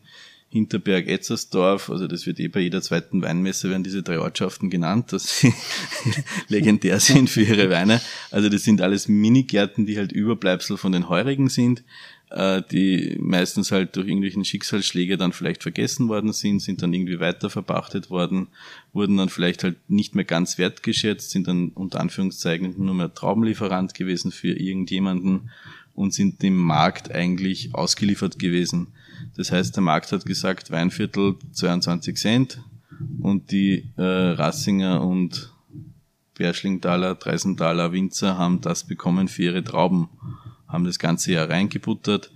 Hinterberg, 0.52 1.08
Etzersdorf, 1.08 1.92
also 1.92 2.08
das 2.08 2.26
wird 2.26 2.40
eh 2.40 2.48
bei 2.48 2.62
jeder 2.62 2.82
zweiten 2.82 3.22
Weinmesse 3.22 3.70
werden 3.70 3.84
diese 3.84 4.02
drei 4.02 4.20
Ortschaften 4.20 4.72
genannt, 4.72 5.14
dass 5.14 5.40
sie 5.40 5.54
legendär 6.48 7.00
sind 7.00 7.30
für 7.30 7.44
ihre 7.44 7.70
Weine. 7.70 8.02
Also 8.32 8.50
das 8.50 8.64
sind 8.64 8.82
alles 8.82 9.08
Minigärten, 9.08 9.86
die 9.86 9.98
halt 9.98 10.12
Überbleibsel 10.12 10.78
von 10.78 10.92
den 10.92 11.08
Heurigen 11.08 11.50
sind, 11.50 11.84
die 12.32 13.18
meistens 13.20 13.72
halt 13.72 13.96
durch 13.96 14.08
irgendwelchen 14.08 14.46
Schicksalsschläge 14.46 15.18
dann 15.18 15.34
vielleicht 15.34 15.64
vergessen 15.64 16.10
worden 16.10 16.32
sind, 16.32 16.62
sind 16.62 16.84
dann 16.84 16.94
irgendwie 16.94 17.20
weiter 17.20 17.50
verpachtet 17.50 18.12
worden, 18.12 18.50
wurden 18.94 19.18
dann 19.18 19.30
vielleicht 19.30 19.64
halt 19.64 19.78
nicht 19.90 20.14
mehr 20.14 20.26
ganz 20.26 20.60
wertgeschätzt, 20.60 21.32
sind 21.32 21.48
dann 21.48 21.70
unter 21.70 22.00
Anführungszeichen 22.00 22.76
nur 22.78 22.94
mehr 22.94 23.14
Traubenlieferant 23.14 23.96
gewesen 23.96 24.32
für 24.32 24.54
irgendjemanden 24.54 25.50
und 25.96 26.14
sind 26.14 26.44
dem 26.44 26.56
Markt 26.56 27.12
eigentlich 27.12 27.74
ausgeliefert 27.74 28.38
gewesen. 28.38 28.88
Das 29.36 29.52
heißt, 29.52 29.76
der 29.76 29.84
Markt 29.84 30.12
hat 30.12 30.26
gesagt, 30.26 30.70
Weinviertel 30.70 31.36
22 31.52 32.16
Cent 32.16 32.62
und 33.20 33.52
die 33.52 33.90
äh, 33.98 34.04
Rassinger 34.04 35.02
und 35.02 35.52
Berschlingtaler, 36.36 37.16
Dreisenthaler 37.16 37.92
Winzer 37.92 38.38
haben 38.38 38.62
das 38.62 38.86
bekommen 38.86 39.28
für 39.28 39.44
ihre 39.44 39.64
Trauben, 39.64 40.10
haben 40.70 40.86
das 40.86 41.00
ganze 41.00 41.34
Jahr 41.34 41.50
reingebuttert. 41.50 42.32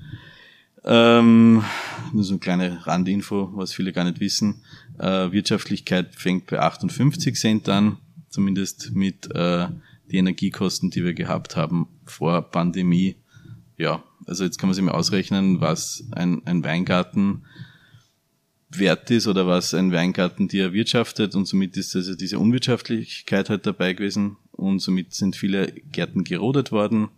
Ähm, 0.83 1.63
nur 2.11 2.23
so 2.23 2.33
eine 2.33 2.39
kleine 2.39 2.85
Randinfo, 2.85 3.51
was 3.53 3.73
viele 3.73 3.93
gar 3.93 4.03
nicht 4.03 4.19
wissen. 4.19 4.63
Äh, 4.99 5.31
Wirtschaftlichkeit 5.31 6.15
fängt 6.15 6.47
bei 6.47 6.59
58 6.59 7.35
Cent 7.35 7.69
an, 7.69 7.97
zumindest 8.29 8.91
mit 8.93 9.33
äh, 9.33 9.67
die 10.11 10.17
Energiekosten, 10.17 10.89
die 10.89 11.05
wir 11.05 11.13
gehabt 11.13 11.55
haben 11.55 11.87
vor 12.05 12.41
Pandemie. 12.41 13.15
Ja, 13.77 14.03
also 14.25 14.43
jetzt 14.43 14.57
kann 14.57 14.67
man 14.67 14.73
sich 14.73 14.83
mal 14.83 14.91
ausrechnen, 14.91 15.61
was 15.61 16.03
ein, 16.11 16.45
ein 16.45 16.63
Weingarten 16.63 17.43
wert 18.69 19.09
ist 19.11 19.27
oder 19.27 19.47
was 19.47 19.73
ein 19.73 19.91
Weingarten 19.91 20.47
dir 20.47 20.65
erwirtschaftet 20.65 21.35
und 21.35 21.47
somit 21.47 21.77
ist 21.77 21.95
also 21.95 22.15
diese 22.15 22.39
Unwirtschaftlichkeit 22.39 23.49
halt 23.49 23.65
dabei 23.65 23.93
gewesen 23.93 24.37
und 24.51 24.79
somit 24.79 25.13
sind 25.13 25.35
viele 25.35 25.71
Gärten 25.71 26.23
gerodet 26.23 26.71
worden 26.71 27.09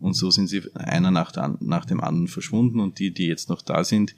und 0.00 0.14
so 0.14 0.30
sind 0.30 0.48
sie 0.48 0.62
einer 0.74 1.10
nach, 1.10 1.32
der, 1.32 1.56
nach 1.60 1.84
dem 1.84 2.00
anderen 2.00 2.28
verschwunden 2.28 2.80
und 2.80 2.98
die, 2.98 3.12
die 3.12 3.26
jetzt 3.26 3.48
noch 3.48 3.62
da 3.62 3.84
sind, 3.84 4.14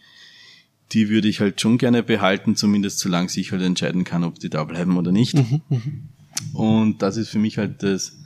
die 0.92 1.09
würde 1.09 1.29
ich 1.29 1.40
halt 1.40 1.61
schon 1.61 1.79
gerne 1.79 2.03
behalten, 2.03 2.57
zumindest 2.57 2.99
solange 2.99 3.31
ich 3.35 3.53
halt 3.53 3.62
entscheiden 3.62 4.05
kann, 4.05 4.25
ob 4.25 4.38
die 4.38 4.51
da 4.51 4.64
bleiben 4.64 4.97
oder 4.97 5.12
nicht. 5.12 5.35
Mhm, 5.35 5.62
mhm. 5.68 6.09
und 6.53 7.03
das 7.03 7.16
ist 7.16 7.31
für 7.31 7.38
mich 7.38 7.59
halt 7.59 7.83
das 7.83 8.18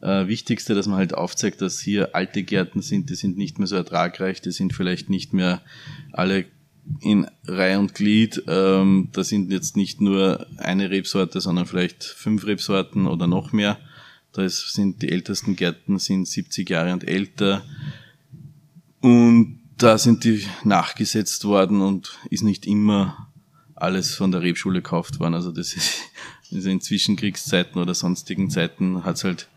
äh, 0.00 0.26
Wichtigste, 0.28 0.74
dass 0.74 0.86
man 0.86 0.98
halt 0.98 1.14
aufzeigt, 1.14 1.60
dass 1.60 1.80
hier 1.80 2.14
alte 2.14 2.42
Gärten 2.42 2.82
sind, 2.82 3.10
die 3.10 3.14
sind 3.14 3.36
nicht 3.36 3.58
mehr 3.58 3.66
so 3.66 3.76
ertragreich, 3.76 4.40
die 4.40 4.52
sind 4.52 4.72
vielleicht 4.72 5.10
nicht 5.10 5.32
mehr 5.32 5.62
alle 6.12 6.46
in 7.00 7.26
Reihe 7.46 7.78
und 7.78 7.94
Glied. 7.94 8.42
Ähm, 8.46 9.08
da 9.12 9.24
sind 9.24 9.50
jetzt 9.50 9.76
nicht 9.76 10.00
nur 10.00 10.46
eine 10.58 10.90
Rebsorte, 10.90 11.40
sondern 11.40 11.66
vielleicht 11.66 12.04
fünf 12.04 12.46
Rebsorten 12.46 13.06
oder 13.06 13.26
noch 13.26 13.52
mehr. 13.52 13.78
Da 14.34 14.42
ist, 14.42 14.72
sind 14.72 15.00
die 15.00 15.10
ältesten 15.10 15.56
Gärten 15.56 15.98
sind 15.98 16.28
70 16.28 16.68
Jahre 16.68 16.92
und 16.92 17.04
älter. 17.04 17.64
Und 19.00 19.60
da 19.78 19.96
sind 19.96 20.24
die 20.24 20.44
nachgesetzt 20.64 21.44
worden 21.44 21.80
und 21.80 22.18
ist 22.30 22.42
nicht 22.42 22.66
immer 22.66 23.28
alles 23.74 24.14
von 24.14 24.32
der 24.32 24.42
Rebschule 24.42 24.82
gekauft 24.82 25.20
worden. 25.20 25.34
Also 25.34 25.52
das 25.52 25.74
ist, 25.74 26.00
also 26.52 26.68
in 26.68 26.80
Zwischenkriegszeiten 26.80 27.80
oder 27.80 27.94
sonstigen 27.94 28.50
Zeiten 28.50 29.04
hat's 29.04 29.24
halt 29.24 29.48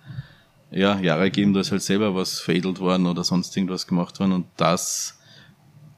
ja, 0.71 0.99
Jahre 0.99 1.31
gegeben, 1.31 1.53
da 1.53 1.61
ist 1.61 1.71
halt 1.71 1.81
selber 1.81 2.13
was 2.13 2.39
veredelt 2.39 2.79
worden 2.79 3.05
oder 3.05 3.23
sonst 3.23 3.55
irgendwas 3.55 3.87
gemacht 3.87 4.19
worden 4.19 4.33
und 4.33 4.47
das 4.57 5.17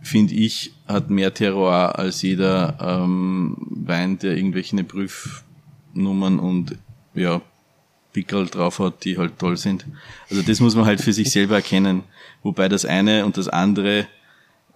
finde 0.02 0.36
ich, 0.36 0.74
hat 0.88 1.10
mehr 1.10 1.34
Terroir 1.34 1.98
als 1.98 2.22
jeder 2.22 2.78
ähm, 2.80 3.58
Wein, 3.72 4.20
der 4.20 4.38
irgendwelche 4.38 4.84
Prüfnummern 4.84 6.40
und 6.40 6.78
ja, 7.16 7.42
Pickel 8.20 8.48
drauf 8.48 8.80
hat, 8.80 9.06
die 9.06 9.18
halt 9.18 9.40
toll 9.40 9.56
sind. 9.56 9.86
Also 10.30 10.42
das 10.42 10.60
muss 10.60 10.76
man 10.76 10.86
halt 10.86 11.00
für 11.00 11.14
sich 11.14 11.32
selber 11.32 11.56
erkennen. 11.56 12.04
Wobei 12.44 12.68
das 12.68 12.84
eine 12.84 13.26
und 13.26 13.38
das 13.38 13.48
andere, 13.48 14.08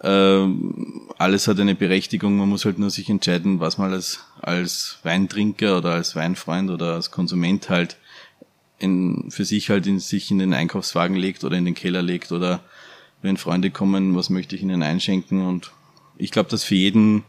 ähm, 0.02 1.10
alles 1.18 1.48
hat 1.48 1.60
eine 1.60 1.76
Berechtigung. 1.76 2.38
Man 2.38 2.48
muss 2.48 2.64
halt 2.64 2.80
nur 2.80 2.90
sich 2.90 3.10
entscheiden, 3.10 3.60
was 3.60 3.78
man 3.78 3.92
als, 3.92 4.22
als 4.42 5.00
Weintrinker 5.04 5.78
oder 5.78 5.92
als 5.92 6.16
Weinfreund 6.16 6.70
oder 6.70 6.94
als 6.94 7.12
Konsument 7.12 7.70
halt 7.70 7.98
in, 8.80 9.30
für 9.30 9.46
sich 9.46 9.70
halt 9.70 9.88
in 9.88 10.00
sich 10.00 10.32
in 10.32 10.40
den 10.40 10.54
Einkaufswagen 10.54 11.18
legt 11.18 11.44
oder 11.44 11.58
in 11.58 11.66
den 11.66 11.76
Keller 11.76 12.02
legt 12.02 12.32
oder 12.32 12.62
wenn 13.22 13.38
Freunde 13.38 13.72
kommen, 13.72 14.16
was 14.16 14.30
möchte 14.30 14.56
ich 14.56 14.62
ihnen 14.62 14.84
einschenken 14.84 15.46
und 15.46 15.72
ich 16.18 16.32
glaube, 16.32 16.50
dass 16.50 16.64
für 16.64 16.76
jeden 16.76 17.24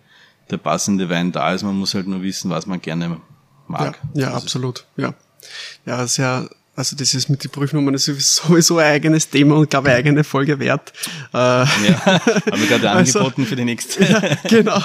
der 0.50 0.59
passende 0.59 1.09
Wein 1.09 1.33
da 1.33 1.53
ist. 1.53 1.62
Man 1.62 1.77
muss 1.77 1.94
halt 1.94 2.07
nur 2.07 2.22
wissen, 2.22 2.50
was 2.50 2.66
man 2.66 2.81
gerne 2.81 3.20
mag. 3.66 3.98
Ja, 4.14 4.29
ja 4.29 4.35
absolut. 4.35 4.85
Ja. 4.96 5.14
Ja, 5.87 6.07
sehr, 6.07 6.48
also 6.76 6.96
das 6.96 7.14
ist 7.14 7.28
mit 7.28 7.44
den 7.44 7.50
Prüfnummern 7.50 7.94
ist 7.94 8.07
sowieso 8.07 8.78
ein 8.78 8.87
eigenes 8.87 9.28
Thema 9.28 9.57
und 9.57 9.70
glaube 9.70 9.88
ich 9.88 9.94
eigene 9.94 10.24
Folge 10.24 10.59
wert. 10.59 10.92
Äh, 11.33 11.37
ja, 11.37 11.66
habe 12.04 12.40
ich 12.57 12.68
gerade 12.68 12.90
also, 12.90 13.20
angeboten 13.20 13.46
für 13.46 13.57
die 13.57 13.64
nächste. 13.64 14.04
ja, 14.11 14.20
genau. 14.48 14.78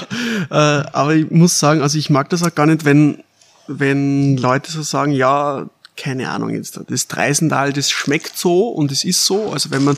Äh, 0.50 0.54
aber 0.54 1.15
ich 1.15 1.30
muss 1.32 1.60
sagen, 1.60 1.82
also 1.82 1.98
ich 1.98 2.10
mag 2.10 2.30
das 2.30 2.43
auch 2.43 2.54
gar 2.54 2.65
nicht, 2.65 2.86
wenn, 2.86 3.24
wenn 3.67 4.38
Leute 4.38 4.72
so 4.72 4.82
sagen, 4.82 5.12
ja, 5.12 5.67
keine 5.98 6.30
Ahnung 6.30 6.52
jetzt, 6.52 6.80
das 6.88 7.08
Dreisental, 7.08 7.74
das 7.74 7.89
schmeckt 7.91 8.38
so 8.38 8.69
und 8.69 8.91
es 8.91 9.04
ist 9.04 9.26
so, 9.26 9.52
also 9.52 9.69
wenn 9.72 9.84
man 9.84 9.98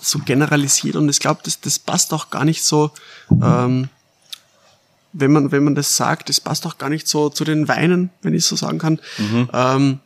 so 0.00 0.18
generalisiert 0.18 0.96
und 0.96 1.08
ich 1.08 1.20
glaube, 1.20 1.40
das, 1.44 1.60
das 1.60 1.78
passt 1.78 2.12
auch 2.12 2.30
gar 2.30 2.44
nicht 2.44 2.64
so, 2.64 2.90
ähm, 3.30 3.88
wenn 5.12 5.32
man, 5.32 5.52
wenn 5.52 5.64
man 5.64 5.74
das 5.74 5.96
sagt, 5.96 6.28
das 6.28 6.40
passt 6.40 6.66
auch 6.66 6.78
gar 6.78 6.88
nicht 6.88 7.08
so 7.08 7.28
zu 7.28 7.44
den 7.44 7.68
Weinen, 7.68 8.10
wenn 8.22 8.34
ich 8.34 8.44
so 8.44 8.56
sagen 8.56 8.78
kann. 8.78 9.00
Mhm. 9.18 9.48
Ähm, 9.52 10.00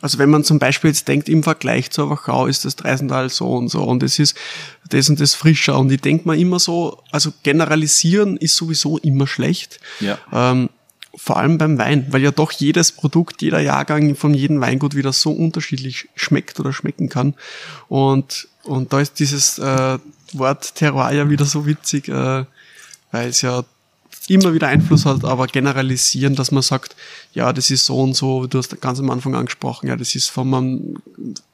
also 0.00 0.18
wenn 0.18 0.28
man 0.28 0.44
zum 0.44 0.58
Beispiel 0.58 0.90
jetzt 0.90 1.08
denkt, 1.08 1.28
im 1.28 1.42
Vergleich 1.42 1.90
zur 1.90 2.10
Wachau 2.10 2.46
ist 2.46 2.64
das 2.64 2.76
Dreisental 2.76 3.30
so 3.30 3.54
und 3.54 3.68
so 3.68 3.82
und 3.84 4.02
es 4.02 4.18
ist 4.18 4.36
das 4.90 5.08
und 5.08 5.18
das 5.18 5.34
frischer 5.34 5.78
und 5.78 5.90
ich 5.90 6.00
denke 6.00 6.26
mal 6.26 6.38
immer 6.38 6.58
so, 6.58 7.02
also 7.10 7.32
generalisieren 7.42 8.36
ist 8.36 8.56
sowieso 8.56 8.98
immer 8.98 9.26
schlecht. 9.26 9.80
Ja. 10.00 10.18
Ähm, 10.32 10.68
vor 11.16 11.36
allem 11.36 11.58
beim 11.58 11.78
Wein, 11.78 12.06
weil 12.10 12.22
ja 12.22 12.32
doch 12.32 12.52
jedes 12.52 12.92
Produkt, 12.92 13.40
jeder 13.40 13.60
Jahrgang 13.60 14.16
von 14.16 14.34
jedem 14.34 14.60
Weingut 14.60 14.94
wieder 14.94 15.12
so 15.12 15.30
unterschiedlich 15.30 16.08
schmeckt 16.16 16.58
oder 16.60 16.72
schmecken 16.72 17.08
kann. 17.08 17.34
Und, 17.88 18.48
und 18.64 18.92
da 18.92 19.00
ist 19.00 19.20
dieses 19.20 19.58
äh, 19.58 19.98
Wort 20.32 20.74
Terroir 20.74 21.12
ja 21.12 21.30
wieder 21.30 21.44
so 21.44 21.66
witzig, 21.66 22.08
äh, 22.08 22.44
weil 23.12 23.28
es 23.28 23.42
ja 23.42 23.64
immer 24.28 24.54
wieder 24.54 24.68
Einfluss 24.68 25.04
hat, 25.04 25.24
aber 25.24 25.46
generalisieren, 25.46 26.34
dass 26.34 26.50
man 26.50 26.62
sagt, 26.62 26.96
ja, 27.32 27.52
das 27.52 27.70
ist 27.70 27.84
so 27.84 27.98
und 28.00 28.14
so, 28.14 28.46
du 28.46 28.58
hast 28.58 28.80
ganz 28.80 28.98
am 28.98 29.10
Anfang 29.10 29.34
angesprochen, 29.34 29.88
ja, 29.88 29.96
das 29.96 30.14
ist 30.14 30.28
vom 30.28 30.96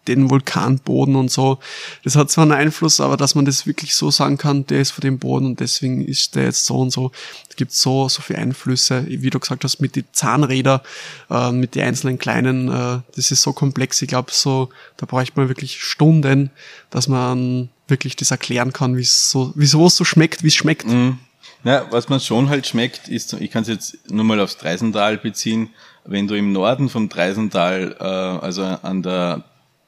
den 0.07 0.31
Vulkanboden 0.31 1.15
und 1.15 1.31
so. 1.31 1.59
Das 2.05 2.17
hat 2.17 2.31
zwar 2.31 2.43
einen 2.43 2.53
Einfluss, 2.53 3.01
aber 3.01 3.17
dass 3.17 3.35
man 3.35 3.45
das 3.45 3.67
wirklich 3.67 3.95
so 3.95 4.11
sagen 4.11 4.39
kann, 4.39 4.67
der 4.67 4.81
ist 4.81 4.91
von 4.91 5.03
dem 5.03 5.19
Boden 5.19 5.47
und 5.47 5.61
deswegen 5.61 6.05
ist 6.05 6.35
der 6.35 6.45
jetzt 6.45 6.67
so 6.67 6.79
und 6.79 6.91
so. 6.91 7.13
Es 7.49 7.57
gibt 7.57 7.73
so, 7.73 8.09
so 8.09 8.23
viele 8.23 8.41
Einflüsse, 8.41 9.05
wie 9.07 9.31
du 9.31 9.39
gesagt 9.39 9.63
hast, 9.63 9.81
mit 9.81 9.97
den 9.97 10.05
Zahnräder, 10.13 10.83
äh, 11.31 11.53
mit 11.53 11.75
den 11.75 11.83
einzelnen 11.83 12.19
kleinen, 12.19 12.69
äh, 12.69 13.01
das 13.15 13.31
ist 13.31 13.43
so 13.43 13.53
komplex. 13.53 14.01
Ich 14.03 14.09
glaube, 14.09 14.31
so, 14.33 14.71
da 14.97 15.07
bräuchte 15.07 15.39
man 15.39 15.49
wirklich 15.49 15.83
Stunden, 15.83 16.51
dass 16.91 17.07
man 17.07 17.69
wirklich 17.87 18.17
das 18.17 18.31
erklären 18.31 18.73
kann, 18.73 18.97
wie 18.97 19.03
es 19.03 19.31
so, 19.31 19.53
wieso 19.55 19.87
es 19.87 19.97
so 19.97 20.05
schmeckt, 20.05 20.43
wie 20.43 20.49
es 20.49 20.55
schmeckt. 20.55 20.87
Mhm. 20.87 21.19
Na, 21.63 21.87
was 21.91 22.09
man 22.09 22.21
schon 22.21 22.49
halt 22.49 22.67
schmeckt, 22.67 23.09
ist, 23.09 23.35
ich 23.35 23.51
kann 23.51 23.63
es 23.63 23.69
jetzt 23.69 24.11
nur 24.11 24.25
mal 24.25 24.41
aufs 24.41 24.57
Dreisental 24.57 25.19
beziehen, 25.19 25.69
wenn 26.05 26.27
du 26.27 26.35
im 26.35 26.53
Norden 26.53 26.89
vom 26.89 27.09
Dreisental, 27.09 27.97
äh, 27.99 28.05
also 28.05 28.65
an 28.65 29.03
der 29.03 29.45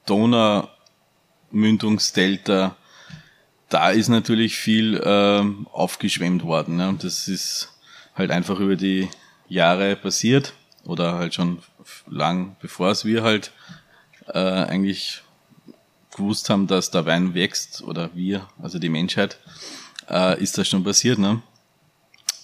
Donaumündungsdelta, 0.06 2.76
da 3.68 3.90
ist 3.90 4.08
natürlich 4.08 4.56
viel 4.56 4.96
äh, 4.96 5.42
aufgeschwemmt 5.72 6.44
worden. 6.44 6.76
Ne? 6.76 6.96
Das 7.00 7.28
ist 7.28 7.72
halt 8.14 8.30
einfach 8.30 8.60
über 8.60 8.76
die 8.76 9.08
Jahre 9.48 9.96
passiert 9.96 10.52
oder 10.84 11.14
halt 11.14 11.34
schon 11.34 11.58
lang 12.06 12.56
bevor 12.60 12.90
es 12.90 13.04
wir 13.04 13.22
halt 13.22 13.52
äh, 14.28 14.38
eigentlich 14.38 15.22
gewusst 16.14 16.50
haben, 16.50 16.66
dass 16.66 16.90
der 16.90 17.06
Wein 17.06 17.34
wächst 17.34 17.82
oder 17.82 18.10
wir, 18.14 18.46
also 18.62 18.78
die 18.78 18.88
Menschheit, 18.88 19.38
äh, 20.12 20.40
ist 20.40 20.58
das 20.58 20.68
schon 20.68 20.84
passiert. 20.84 21.18
Ne? 21.18 21.42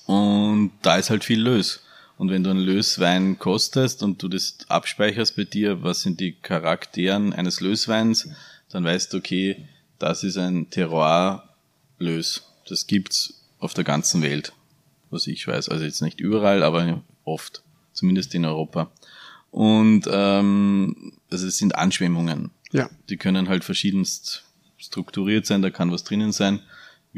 Und 0.06 0.72
da 0.82 0.96
ist 0.96 1.10
halt 1.10 1.22
viel 1.22 1.40
Lös. 1.40 1.82
Und 2.16 2.30
wenn 2.30 2.42
du 2.42 2.50
einen 2.50 2.60
Löswein 2.60 3.38
kostest 3.38 4.02
und 4.02 4.20
du 4.22 4.28
das 4.28 4.56
abspeicherst 4.66 5.36
bei 5.36 5.44
dir, 5.44 5.84
was 5.84 6.02
sind 6.02 6.18
die 6.18 6.32
Charakteren 6.32 7.32
eines 7.32 7.60
Lösweins, 7.60 8.28
dann 8.70 8.84
weißt 8.84 9.12
du, 9.12 9.18
okay, 9.18 9.68
das 10.00 10.24
ist 10.24 10.36
ein 10.36 10.68
Terroir-Lös. 10.70 12.42
Das 12.68 12.86
gibt's 12.88 13.44
auf 13.60 13.74
der 13.74 13.84
ganzen 13.84 14.22
Welt, 14.22 14.52
was 15.10 15.26
ich 15.28 15.46
weiß. 15.46 15.68
Also 15.68 15.84
jetzt 15.84 16.02
nicht 16.02 16.20
überall, 16.20 16.64
aber 16.64 17.02
oft, 17.24 17.62
zumindest 17.92 18.34
in 18.34 18.44
Europa. 18.44 18.90
Und 19.50 20.08
ähm, 20.10 21.12
also 21.30 21.46
es 21.46 21.58
sind 21.58 21.76
Anschwemmungen. 21.76 22.50
Ja. 22.72 22.90
Die 23.08 23.16
können 23.16 23.48
halt 23.48 23.64
verschiedenst 23.64 24.44
strukturiert 24.76 25.46
sein, 25.46 25.62
da 25.62 25.70
kann 25.70 25.92
was 25.92 26.04
drinnen 26.04 26.32
sein. 26.32 26.60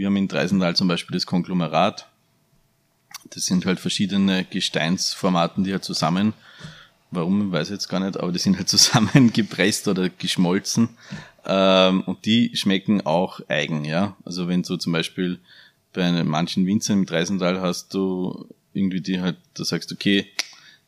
Wir 0.01 0.07
haben 0.07 0.17
in 0.17 0.29
Dreisental 0.29 0.75
zum 0.77 0.89
Beispiel 0.89 1.13
das 1.13 1.27
Konglomerat. 1.27 2.09
Das 3.29 3.45
sind 3.45 3.67
halt 3.67 3.79
verschiedene 3.79 4.47
Gesteinsformaten, 4.47 5.63
die 5.63 5.73
halt 5.73 5.85
zusammen, 5.85 6.33
warum, 7.11 7.53
weiß 7.53 7.69
ich 7.69 7.73
jetzt 7.73 7.89
gar 7.89 8.01
nicht, 8.01 8.19
aber 8.19 8.33
die 8.33 8.39
sind 8.39 8.57
halt 8.57 8.69
zusammengepresst 8.71 9.89
oder 9.89 10.09
geschmolzen. 10.09 10.89
Ähm, 11.45 12.01
und 12.05 12.25
die 12.25 12.57
schmecken 12.57 13.03
auch 13.05 13.41
eigen, 13.49 13.85
ja. 13.85 14.17
Also 14.25 14.49
wenn 14.49 14.63
du 14.63 14.79
zum 14.79 14.95
Beispiel 14.95 15.39
bei 15.93 16.11
manchen 16.25 16.65
Winzern 16.65 17.01
im 17.01 17.05
Dreisental 17.05 17.61
hast 17.61 17.93
du 17.93 18.49
irgendwie 18.73 19.03
die 19.03 19.21
halt, 19.21 19.37
da 19.53 19.67
sagst 19.67 19.91
du, 19.91 19.97
okay, 19.97 20.25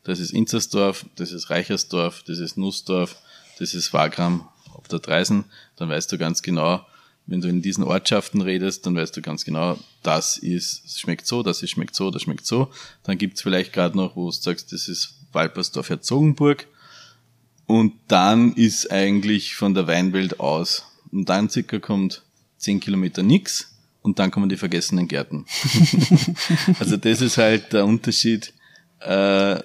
das 0.04 0.20
ist 0.20 0.32
Inzersdorf, 0.32 1.04
das 1.16 1.32
ist 1.32 1.50
Reichersdorf, 1.50 2.22
das 2.22 2.38
ist 2.38 2.56
Nussdorf, 2.56 3.16
das 3.58 3.74
ist 3.74 3.92
Wagram 3.92 4.48
auf 4.72 4.88
der 4.88 5.00
Dreisen, 5.00 5.44
dann 5.76 5.90
weißt 5.90 6.10
du 6.10 6.16
ganz 6.16 6.40
genau, 6.40 6.86
wenn 7.32 7.40
du 7.40 7.48
in 7.48 7.62
diesen 7.62 7.82
Ortschaften 7.82 8.42
redest, 8.42 8.84
dann 8.84 8.94
weißt 8.94 9.16
du 9.16 9.22
ganz 9.22 9.46
genau, 9.46 9.78
das 10.02 10.36
ist, 10.36 11.00
schmeckt 11.00 11.26
so, 11.26 11.42
das 11.42 11.62
ist, 11.62 11.70
schmeckt 11.70 11.94
so, 11.94 12.10
das 12.10 12.22
schmeckt 12.22 12.44
so. 12.44 12.70
Dann 13.04 13.16
gibt's 13.16 13.40
vielleicht 13.40 13.72
gerade 13.72 13.96
noch, 13.96 14.16
wo 14.16 14.26
du 14.26 14.32
sagst, 14.32 14.70
das 14.72 14.86
ist 14.86 15.14
Walpersdorf 15.32 15.88
Herzogenburg. 15.88 16.66
Und 17.66 17.94
dann 18.08 18.52
ist 18.52 18.92
eigentlich 18.92 19.54
von 19.54 19.72
der 19.72 19.86
Weinwelt 19.86 20.40
aus. 20.40 20.84
Und 21.10 21.30
dann 21.30 21.48
circa 21.48 21.78
kommt 21.78 22.22
zehn 22.58 22.80
Kilometer 22.80 23.22
nix 23.22 23.74
und 24.02 24.18
dann 24.18 24.30
kommen 24.30 24.50
die 24.50 24.58
vergessenen 24.58 25.08
Gärten. 25.08 25.46
also 26.78 26.98
das 26.98 27.22
ist 27.22 27.38
halt 27.38 27.72
der 27.72 27.86
Unterschied, 27.86 28.52
äh, 29.00 29.58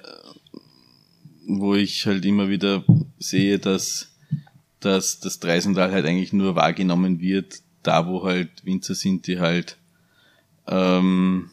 wo 1.47 1.75
ich 1.75 2.05
halt 2.05 2.23
immer 2.23 2.47
wieder 2.47 2.85
sehe, 3.19 3.59
dass, 3.59 4.07
dass 4.79 5.19
das 5.19 5.39
Dreisental 5.39 5.91
halt 5.91 6.05
eigentlich 6.05 6.33
nur 6.33 6.55
wahrgenommen 6.55 7.19
wird, 7.19 7.61
da 7.83 8.07
wo 8.07 8.23
halt 8.23 8.65
Winzer 8.65 8.95
sind, 8.95 9.27
die 9.27 9.39
halt 9.39 9.77
ähm, 10.67 11.49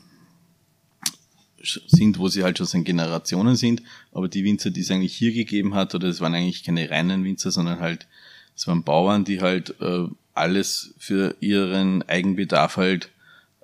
sind, 1.87 2.18
wo 2.18 2.28
sie 2.28 2.44
halt 2.44 2.58
schon 2.58 2.66
seit 2.66 2.84
Generationen 2.84 3.56
sind, 3.56 3.82
aber 4.12 4.28
die 4.28 4.44
Winzer, 4.44 4.70
die 4.70 4.80
es 4.80 4.90
eigentlich 4.90 5.16
hier 5.16 5.32
gegeben 5.32 5.74
hat, 5.74 5.94
oder 5.94 6.08
es 6.08 6.20
waren 6.20 6.34
eigentlich 6.34 6.64
keine 6.64 6.90
reinen 6.90 7.24
Winzer, 7.24 7.50
sondern 7.50 7.80
halt, 7.80 8.06
es 8.54 8.66
waren 8.66 8.82
Bauern, 8.82 9.24
die 9.24 9.40
halt 9.40 9.80
äh, 9.80 10.06
alles 10.34 10.94
für 10.98 11.37
ihren 11.40 12.02
Eigenbedarf 12.08 12.76
halt 12.76 13.10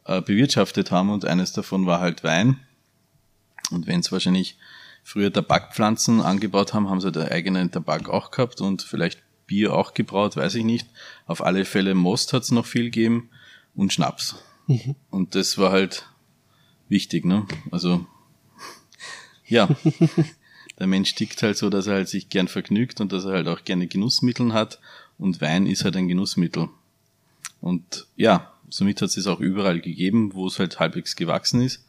äh, 0.07 0.23
bewirtschaftet 0.23 0.91
haben 0.91 1.11
und 1.11 1.25
eines 1.25 1.53
davon 1.53 1.87
war 1.87 2.01
halt 2.01 2.25
Wein. 2.25 2.59
Und 3.71 3.87
wenn 3.87 4.01
es 4.01 4.11
wahrscheinlich 4.11 4.57
früher 5.05 5.33
Tabakpflanzen 5.33 6.21
angebaut 6.21 6.73
haben, 6.73 6.89
haben 6.89 7.01
sie 7.01 7.13
da 7.13 7.27
eigenen 7.27 7.71
Tabak 7.71 8.09
auch 8.09 8.31
gehabt 8.31 8.61
und 8.61 8.83
vielleicht 8.83 9.23
Bier 9.51 9.75
auch 9.75 9.95
gebraut, 9.95 10.37
weiß 10.37 10.55
ich 10.55 10.65
nicht. 10.65 10.87
Auf 11.27 11.45
alle 11.45 11.65
Fälle 11.65 11.97
Most 11.97 12.33
hat 12.33 12.45
es 12.45 12.53
noch 12.53 12.67
viel 12.67 12.85
gegeben 12.85 13.31
und 13.75 13.93
Schnaps. 13.93 14.37
Mhm. 14.69 14.95
Und 15.11 15.35
das 15.35 15.59
war 15.59 15.73
halt 15.73 16.09
wichtig, 16.89 17.25
ne? 17.25 17.49
Also 17.73 18.07
ja, 19.45 19.69
der 20.79 20.87
Mensch 20.87 21.17
tickt 21.17 21.43
halt 21.43 21.59
so, 21.59 21.69
dass 21.69 21.89
er 21.89 21.95
halt 21.95 22.09
sich 22.09 22.29
gern 22.29 22.47
vergnügt 22.47 23.01
und 23.01 23.11
dass 23.11 23.25
er 23.25 23.33
halt 23.33 23.49
auch 23.49 23.65
gerne 23.65 23.89
Genussmittel 23.89 24.53
hat 24.53 24.79
und 25.19 25.41
Wein 25.41 25.67
ist 25.67 25.85
halt 25.85 25.97
ein 25.97 26.07
Genussmittel. 26.07 26.69
Und 27.61 28.07
ja, 28.15 28.53
somit 28.69 29.03
hat 29.03 29.09
es 29.09 29.17
es 29.17 29.27
auch 29.27 29.41
überall 29.41 29.81
gegeben, 29.81 30.33
wo 30.33 30.47
es 30.47 30.61
halt 30.61 30.79
halbwegs 30.79 31.17
gewachsen 31.17 31.61
ist. 31.61 31.85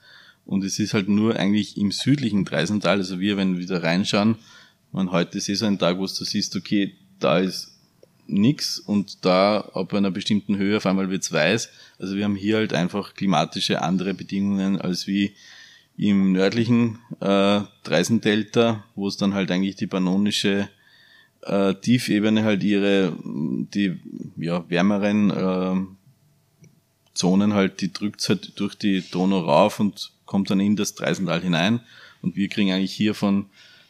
Und 0.48 0.64
es 0.64 0.80
ist 0.80 0.96
halt 0.96 1.10
nur 1.10 1.36
eigentlich 1.36 1.78
im 1.78 1.92
südlichen 1.92 2.44
Dreisental, 2.44 2.98
also 2.98 3.20
wir, 3.20 3.38
wenn 3.38 3.54
wir 3.54 3.62
wieder 3.62 3.84
reinschauen, 3.84 4.38
man 4.92 5.12
heute 5.12 5.38
ist 5.38 5.48
eh 5.48 5.54
so 5.54 5.68
ein 5.68 5.78
Tag, 5.78 6.00
wo 6.00 6.08
du 6.08 6.26
siehst, 6.26 6.56
okay, 6.56 6.96
da 7.24 7.40
ist 7.40 7.72
nix 8.28 8.80
und 8.80 9.26
da 9.26 9.60
ab 9.74 9.94
einer 9.94 10.12
bestimmten 10.12 10.58
Höhe 10.58 10.78
auf 10.78 10.86
einmal 10.86 11.10
wird's 11.10 11.32
weiß. 11.32 11.70
Also 12.00 12.16
wir 12.16 12.24
haben 12.24 12.36
hier 12.36 12.58
halt 12.58 12.74
einfach 12.74 13.14
klimatische 13.14 13.82
andere 13.82 14.14
Bedingungen 14.14 14.80
als 14.80 15.08
wie 15.08 15.34
im 15.98 16.32
nördlichen 16.32 17.00
äh, 17.20 17.62
Dreisendelta, 17.84 18.84
wo 18.96 19.08
es 19.08 19.18
dann 19.18 19.34
halt 19.34 19.52
eigentlich 19.52 19.76
die 19.76 19.88
pannonische 19.88 20.70
äh, 21.42 21.76
Tiefebene 21.76 22.44
halt 22.44 22.64
ihre 22.64 23.14
die 23.24 24.00
ja 24.38 24.68
wärmeren 24.70 25.32
äh, 25.32 25.96
Zonen 27.14 27.54
halt, 27.54 27.82
die 27.82 27.92
drückt 27.92 28.28
halt 28.30 28.60
durch 28.60 28.76
die 28.76 29.04
Donau 29.12 29.40
rauf 29.40 29.80
und 29.80 30.12
kommt 30.26 30.50
dann 30.50 30.60
in 30.60 30.76
das 30.76 30.96
Dreisental 30.96 31.42
hinein. 31.42 31.82
Und 32.22 32.36
wir 32.36 32.48
kriegen 32.48 32.72
eigentlich 32.72 32.94
hier 32.94 33.14
von, 33.14 33.48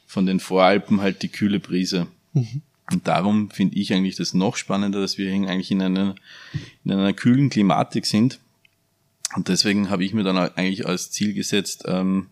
von 0.08 0.26
den 0.26 0.40
Voralpen 0.40 1.02
halt 1.02 1.22
die 1.22 1.30
kühle 1.30 1.60
Brise. 1.60 2.08
Mhm. 2.34 2.62
Und 2.92 3.08
darum 3.08 3.50
finde 3.50 3.78
ich 3.78 3.94
eigentlich 3.94 4.16
das 4.16 4.34
noch 4.34 4.58
spannender, 4.58 5.02
dass 5.02 5.18
wir 5.18 5.32
eigentlich 5.32 5.72
in 5.72 5.82
einer, 5.82 6.16
in 6.84 6.92
einer 6.92 7.14
kühlen 7.14 7.50
Klimatik 7.50 8.06
sind. 8.06 8.40
Und 9.36 9.48
deswegen 9.48 9.90
habe 9.90 10.04
ich 10.04 10.14
mir 10.14 10.24
dann 10.24 10.38
eigentlich 10.38 10.86
als 10.86 11.12
Ziel 11.12 11.34
gesetzt, 11.34 11.84
ähm, 11.88 12.28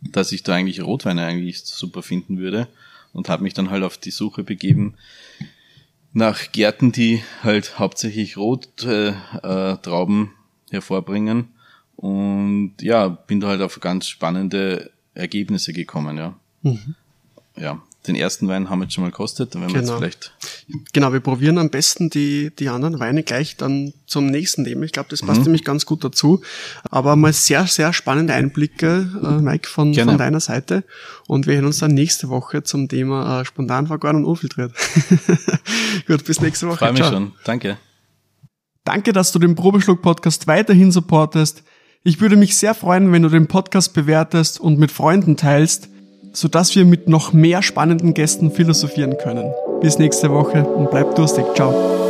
dass 0.00 0.32
ich 0.32 0.42
da 0.42 0.54
eigentlich 0.54 0.80
Rotweine 0.80 1.26
eigentlich 1.26 1.60
super 1.60 2.02
finden 2.02 2.38
würde 2.38 2.68
und 3.12 3.28
habe 3.28 3.42
mich 3.42 3.52
dann 3.52 3.70
halt 3.70 3.82
auf 3.82 3.98
die 3.98 4.10
Suche 4.10 4.42
begeben 4.42 4.94
nach 6.12 6.52
Gärten, 6.52 6.92
die 6.92 7.22
halt 7.42 7.78
hauptsächlich 7.78 8.36
Rottrauben 8.36 10.24
äh, 10.24 10.72
hervorbringen. 10.72 11.48
Und 11.96 12.76
ja, 12.80 13.08
bin 13.08 13.40
da 13.40 13.48
halt 13.48 13.60
auf 13.60 13.78
ganz 13.80 14.08
spannende 14.08 14.90
Ergebnisse 15.14 15.74
gekommen, 15.74 16.16
ja. 16.16 16.34
Mhm. 16.62 16.94
Ja, 17.56 17.82
den 18.06 18.14
ersten 18.14 18.48
Wein 18.48 18.70
haben 18.70 18.78
wir 18.78 18.84
jetzt 18.84 18.94
schon 18.94 19.02
mal 19.04 19.10
gekostet, 19.10 19.54
dann 19.54 19.62
werden 19.62 19.74
genau. 19.74 20.00
wir 20.00 20.06
jetzt 20.06 20.20
genau. 20.20 20.38
vielleicht. 20.68 20.92
Genau, 20.92 21.12
wir 21.12 21.20
probieren 21.20 21.58
am 21.58 21.68
besten 21.68 22.08
die, 22.08 22.50
die 22.58 22.68
anderen 22.70 22.98
Weine 22.98 23.22
gleich 23.22 23.56
dann 23.56 23.92
zum 24.06 24.26
nächsten 24.26 24.62
nehmen. 24.62 24.82
Ich 24.84 24.92
glaube, 24.92 25.10
das 25.10 25.20
passt 25.20 25.40
mhm. 25.40 25.44
nämlich 25.44 25.64
ganz 25.64 25.84
gut 25.84 26.02
dazu. 26.02 26.40
Aber 26.90 27.14
mal 27.16 27.32
sehr, 27.34 27.66
sehr 27.66 27.92
spannende 27.92 28.32
Einblicke, 28.32 29.06
äh, 29.22 29.42
Mike, 29.42 29.68
von, 29.68 29.94
von 29.94 30.16
deiner 30.16 30.40
Seite. 30.40 30.84
Und 31.26 31.46
wir 31.46 31.56
hören 31.56 31.66
uns 31.66 31.78
dann 31.78 31.92
nächste 31.92 32.30
Woche 32.30 32.62
zum 32.62 32.88
Thema 32.88 33.42
äh, 33.42 33.44
Spontanvergoren 33.44 34.16
und 34.16 34.24
unfiltriert. 34.24 34.72
gut, 36.06 36.24
bis 36.24 36.40
nächste 36.40 36.68
Woche. 36.68 36.78
Freue 36.78 36.92
mich 36.92 37.02
Ciao. 37.02 37.12
schon. 37.12 37.32
Danke. 37.44 37.76
Danke, 38.84 39.12
dass 39.12 39.30
du 39.30 39.38
den 39.38 39.54
Probeschluck-Podcast 39.54 40.46
weiterhin 40.46 40.90
supportest. 40.90 41.64
Ich 42.02 42.22
würde 42.22 42.36
mich 42.36 42.56
sehr 42.56 42.74
freuen, 42.74 43.12
wenn 43.12 43.22
du 43.22 43.28
den 43.28 43.46
Podcast 43.46 43.92
bewertest 43.92 44.58
und 44.58 44.78
mit 44.78 44.90
Freunden 44.90 45.36
teilst 45.36 45.90
sodass 46.32 46.74
wir 46.74 46.84
mit 46.84 47.08
noch 47.08 47.32
mehr 47.32 47.62
spannenden 47.62 48.14
Gästen 48.14 48.50
philosophieren 48.50 49.16
können. 49.18 49.52
Bis 49.80 49.98
nächste 49.98 50.30
Woche 50.30 50.64
und 50.64 50.90
bleib 50.90 51.14
durstig. 51.16 51.44
Ciao. 51.54 52.09